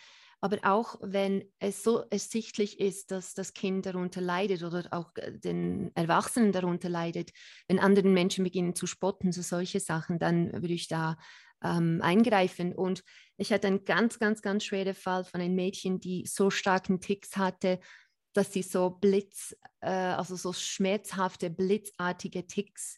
Aber 0.44 0.58
auch 0.64 0.96
wenn 1.02 1.44
es 1.60 1.84
so 1.84 2.00
ersichtlich 2.10 2.80
ist, 2.80 3.12
dass 3.12 3.36
das 3.36 3.54
Kind 3.54 3.86
darunter 3.86 4.22
leidet 4.22 4.64
oder 4.64 4.88
auch 4.90 5.12
äh, 5.16 5.38
den 5.38 5.92
Erwachsenen 5.94 6.52
darunter 6.52 6.90
leidet, 6.90 7.32
wenn 7.68 7.80
anderen 7.80 8.14
Menschen 8.14 8.44
beginnen 8.44 8.74
zu 8.74 8.88
spotten, 8.88 9.32
so 9.32 9.44
solche 9.44 9.80
Sachen, 9.80 10.18
dann 10.18 10.52
würde 10.52 10.74
ich 10.74 10.88
da 10.88 11.18
ähm, 11.64 12.00
eingreifen. 12.02 12.74
Und 12.74 13.04
ich 13.38 13.54
hatte 13.54 13.68
einen 13.68 13.86
ganz, 13.86 14.18
ganz, 14.18 14.42
ganz 14.42 14.64
schweren 14.64 14.96
Fall 14.96 15.24
von 15.24 15.42
einem 15.42 15.54
Mädchen, 15.54 16.00
die 16.00 16.26
so 16.26 16.50
starken 16.50 17.00
Ticks 17.00 17.38
hatte, 17.38 17.80
dass 18.34 18.54
sie 18.54 18.64
so 18.64 18.90
Blitz, 18.90 19.56
äh, 19.82 19.90
also 19.90 20.36
so 20.36 20.54
schmerzhafte, 20.54 21.50
blitzartige 21.50 22.48
Ticks 22.48 22.98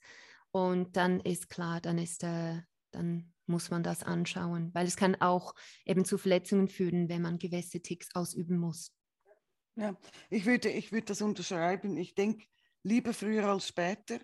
und 0.51 0.95
dann 0.97 1.19
ist 1.21 1.49
klar, 1.49 1.81
dann 1.81 1.97
ist, 1.97 2.23
äh, 2.23 2.61
dann 2.91 3.33
muss 3.45 3.71
man 3.71 3.83
das 3.83 4.03
anschauen, 4.03 4.71
weil 4.73 4.87
es 4.87 4.95
kann 4.95 5.15
auch 5.15 5.55
eben 5.85 6.05
zu 6.05 6.17
Verletzungen 6.17 6.67
führen, 6.67 7.09
wenn 7.09 7.21
man 7.21 7.39
gewisse 7.39 7.81
Ticks 7.81 8.09
ausüben 8.13 8.57
muss. 8.57 8.93
Ja, 9.75 9.97
ich 10.29 10.45
würde, 10.45 10.69
ich 10.69 10.91
würde 10.91 11.07
das 11.07 11.21
unterschreiben. 11.21 11.97
Ich 11.97 12.13
denke, 12.13 12.45
lieber 12.83 13.13
früher 13.13 13.45
als 13.45 13.67
später, 13.67 14.19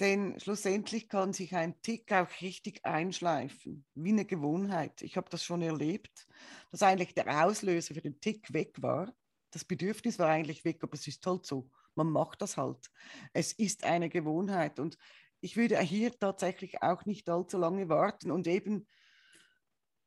denn 0.00 0.40
schlussendlich 0.40 1.10
kann 1.10 1.34
sich 1.34 1.54
ein 1.54 1.80
Tick 1.82 2.10
auch 2.12 2.28
richtig 2.40 2.84
einschleifen, 2.86 3.84
wie 3.94 4.12
eine 4.12 4.24
Gewohnheit. 4.24 5.02
Ich 5.02 5.18
habe 5.18 5.28
das 5.28 5.44
schon 5.44 5.60
erlebt, 5.60 6.26
dass 6.70 6.82
eigentlich 6.82 7.14
der 7.14 7.44
Auslöser 7.44 7.94
für 7.94 8.00
den 8.00 8.18
Tick 8.20 8.52
weg 8.54 8.80
war 8.80 9.12
das 9.50 9.64
Bedürfnis 9.64 10.18
war 10.18 10.28
eigentlich 10.28 10.64
weg, 10.64 10.82
aber 10.82 10.94
es 10.94 11.06
ist 11.06 11.26
halt 11.26 11.46
so. 11.46 11.70
Man 11.94 12.10
macht 12.10 12.42
das 12.42 12.56
halt. 12.56 12.90
Es 13.32 13.52
ist 13.52 13.84
eine 13.84 14.08
Gewohnheit 14.08 14.78
und 14.78 14.96
ich 15.40 15.56
würde 15.56 15.78
hier 15.80 16.16
tatsächlich 16.18 16.82
auch 16.82 17.04
nicht 17.04 17.28
allzu 17.28 17.58
lange 17.58 17.88
warten 17.88 18.30
und 18.30 18.46
eben 18.46 18.86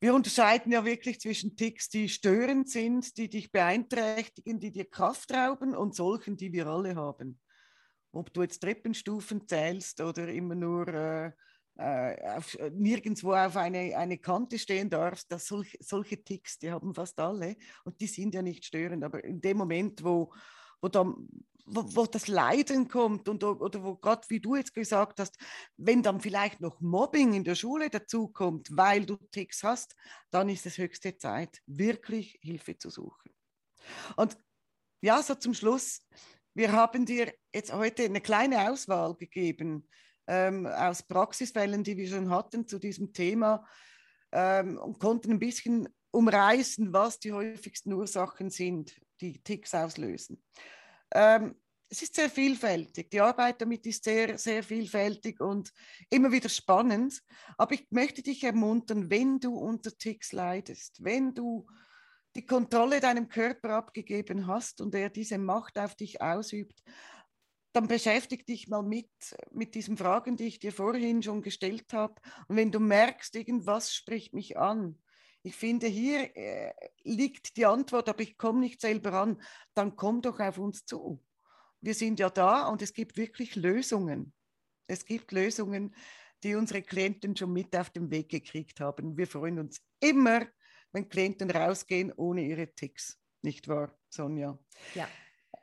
wir 0.04 0.14
unterscheiden 0.14 0.74
ja 0.74 0.84
wirklich 0.84 1.22
zwischen 1.22 1.56
Ticks, 1.56 1.88
die 1.88 2.10
störend 2.10 2.70
sind, 2.70 3.16
die 3.16 3.30
dich 3.30 3.54
beeinträchtigen, 3.54 4.60
die 4.60 4.70
dir 4.70 4.84
Kraft 4.84 5.34
rauben 5.34 5.74
und 5.74 5.96
solchen, 5.96 6.36
die 6.36 6.52
wir 6.52 6.68
alle 6.68 6.98
haben. 6.98 7.40
Ob 8.12 8.34
du 8.34 8.42
jetzt 8.42 8.60
Treppenstufen 8.60 9.48
zählst 9.48 10.02
oder 10.02 10.28
immer 10.28 10.56
nur 10.56 10.90
äh, 10.90 11.32
äh, 11.76 12.22
auf, 12.30 12.54
äh, 12.56 12.70
nirgendwo 12.72 13.34
auf 13.34 13.58
eine, 13.58 13.98
eine 13.98 14.18
Kante 14.18 14.60
stehen 14.60 14.90
darfst, 14.90 15.32
dass 15.32 15.48
solch, 15.48 15.78
solche 15.80 16.24
Ticks, 16.24 16.60
die 16.60 16.72
haben 16.72 16.94
fast 16.94 17.20
alle 17.20 17.56
und 17.84 18.00
die 18.00 18.08
sind 18.08 18.36
ja 18.36 18.42
nicht 18.42 18.66
störend, 18.66 19.04
aber 19.04 19.24
in 19.24 19.42
dem 19.42 19.58
Moment, 19.58 20.04
wo, 20.04 20.32
wo, 20.82 20.88
dann, 20.88 21.28
wo, 21.66 21.84
wo 21.96 22.06
das 22.06 22.28
Leiden 22.28 22.88
kommt 22.88 23.28
und 23.28 23.44
oder 23.44 23.84
wo 23.84 23.96
Gott, 23.96 24.30
wie 24.30 24.40
du 24.40 24.56
jetzt 24.56 24.74
gesagt 24.74 25.20
hast, 25.20 25.38
wenn 25.78 26.04
dann 26.04 26.22
vielleicht 26.22 26.62
noch 26.62 26.80
Mobbing 26.80 27.34
in 27.34 27.44
der 27.44 27.56
Schule 27.56 27.90
dazukommt, 27.90 28.70
weil 28.72 29.06
du 29.06 29.18
Ticks 29.32 29.64
hast, 29.64 29.96
dann 30.30 30.50
ist 30.50 30.66
es 30.66 30.78
höchste 30.78 31.18
Zeit, 31.18 31.62
wirklich 31.66 32.38
Hilfe 32.42 32.78
zu 32.78 32.92
suchen. 32.92 33.32
Und 34.16 34.38
ja, 35.02 35.22
so 35.24 35.36
zum 35.36 35.54
Schluss, 35.54 36.02
wir 36.54 36.72
haben 36.72 37.06
dir 37.06 37.34
jetzt 37.54 37.74
heute 37.74 38.04
eine 38.06 38.22
kleine 38.22 38.70
Auswahl 38.70 39.16
gegeben 39.16 39.88
ähm, 40.28 40.66
aus 40.66 41.04
Praxisfällen, 41.04 41.84
die 41.84 41.98
wir 41.98 42.08
schon 42.08 42.30
hatten 42.30 42.68
zu 42.68 42.80
diesem 42.80 43.14
Thema 43.14 43.66
ähm, 44.32 44.78
und 44.78 45.00
konnten 45.00 45.32
ein 45.32 45.40
bisschen 45.40 45.90
umreißen, 46.12 46.94
was 46.94 47.20
die 47.20 47.34
häufigsten 47.34 47.94
Ursachen 47.94 48.50
sind, 48.50 48.96
die 49.22 49.42
Ticks 49.42 49.74
auslösen. 49.74 50.44
Ähm, 51.12 51.56
es 51.90 52.02
ist 52.02 52.16
sehr 52.16 52.30
vielfältig. 52.30 53.12
Die 53.12 53.22
Arbeit 53.22 53.62
damit 53.62 53.86
ist 53.86 54.04
sehr, 54.04 54.38
sehr 54.40 54.64
vielfältig 54.64 55.40
und 55.40 55.72
immer 56.10 56.32
wieder 56.32 56.50
spannend. 56.50 57.22
Aber 57.56 57.76
ich 57.76 57.86
möchte 57.92 58.24
dich 58.24 58.44
ermuntern, 58.44 59.12
wenn 59.12 59.40
du 59.40 59.56
unter 59.56 59.96
Ticks 59.96 60.32
leidest, 60.32 61.04
wenn 61.04 61.36
du 61.36 61.68
die 62.36 62.48
Kontrolle 62.48 63.00
deinem 63.00 63.30
Körper 63.30 63.76
abgegeben 63.76 64.48
hast 64.48 64.82
und 64.82 64.96
er 64.96 65.12
diese 65.12 65.38
Macht 65.38 65.78
auf 65.78 65.94
dich 65.94 66.20
ausübt, 66.20 66.82
dann 67.74 67.88
beschäftige 67.88 68.46
dich 68.46 68.68
mal 68.68 68.84
mit, 68.84 69.10
mit 69.52 69.76
diesen 69.76 69.98
Fragen, 69.98 70.38
die 70.38 70.46
ich 70.46 70.60
dir 70.60 70.72
vorhin 70.72 71.24
schon 71.24 71.42
gestellt 71.42 71.92
habe. 71.92 72.16
Und 72.48 72.56
wenn 72.56 72.72
du 72.72 72.80
merkst, 72.80 73.36
irgendwas 73.36 73.94
spricht 73.94 74.34
mich 74.34 74.58
an, 74.58 75.00
ich 75.42 75.56
finde, 75.56 75.88
hier 75.88 76.36
äh, 76.38 76.74
liegt 77.04 77.58
die 77.58 77.66
Antwort, 77.66 78.08
aber 78.08 78.22
ich 78.22 78.38
komme 78.38 78.62
nicht 78.62 78.80
selber 78.80 79.14
an, 79.14 79.42
dann 79.74 79.96
komm 79.98 80.22
doch 80.22 80.40
auf 80.40 80.58
uns 80.58 80.86
zu. 80.86 81.22
Wir 81.82 81.94
sind 81.94 82.20
ja 82.20 82.30
da 82.30 82.68
und 82.70 82.82
es 82.82 82.94
gibt 82.94 83.18
wirklich 83.18 83.58
Lösungen. 83.58 84.34
Es 84.88 85.06
gibt 85.06 85.34
Lösungen, 85.34 85.94
die 86.44 86.56
unsere 86.56 86.82
Klienten 86.82 87.36
schon 87.36 87.52
mit 87.52 87.76
auf 87.76 87.90
den 87.90 88.10
Weg 88.10 88.30
gekriegt 88.30 88.80
haben. 88.80 89.18
Wir 89.18 89.28
freuen 89.28 89.60
uns 89.60 89.82
immer, 90.00 90.48
wenn 90.94 91.10
Klienten 91.10 91.52
rausgehen 91.52 92.14
ohne 92.14 92.46
ihre 92.46 92.74
Ticks. 92.74 93.20
Nicht 93.42 93.68
wahr, 93.68 93.98
Sonja? 94.10 94.58
Ja, 94.96 95.10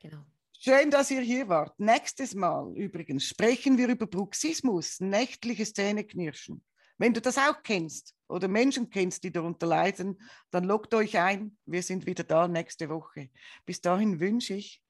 genau. 0.03 0.27
Schön, 0.63 0.91
dass 0.91 1.11
ihr 1.11 1.23
hier 1.23 1.49
wart. 1.49 1.81
Nächstes 1.81 2.35
Mal 2.35 2.77
übrigens 2.77 3.25
sprechen 3.25 3.79
wir 3.79 3.89
über 3.89 4.07
Bruxismus, 4.07 5.01
nächtliches 5.01 5.73
Zähneknirschen. 5.73 6.63
Wenn 6.99 7.15
du 7.15 7.23
das 7.23 7.39
auch 7.39 7.63
kennst 7.63 8.15
oder 8.29 8.47
Menschen 8.47 8.91
kennst, 8.91 9.25
die 9.25 9.33
darunter 9.33 9.67
leiden, 9.67 10.21
dann 10.51 10.65
loggt 10.65 10.93
euch 10.93 11.17
ein. 11.17 11.57
Wir 11.65 11.83
sind 11.83 12.05
wieder 12.05 12.25
da 12.25 12.47
nächste 12.47 12.91
Woche. 12.91 13.31
Bis 13.65 13.81
dahin 13.81 14.21
wünsche 14.21 14.53
ich 14.53 14.83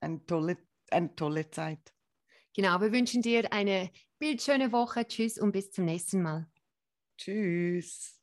eine 0.00 0.22
tolle, 0.26 0.58
eine 0.90 1.14
tolle 1.14 1.50
Zeit. 1.50 1.94
Genau, 2.54 2.78
wir 2.82 2.92
wünschen 2.92 3.22
dir 3.22 3.50
eine 3.50 3.90
bildschöne 4.18 4.72
Woche. 4.72 5.08
Tschüss 5.08 5.38
und 5.38 5.52
bis 5.52 5.70
zum 5.70 5.86
nächsten 5.86 6.20
Mal. 6.20 6.46
Tschüss. 7.16 8.20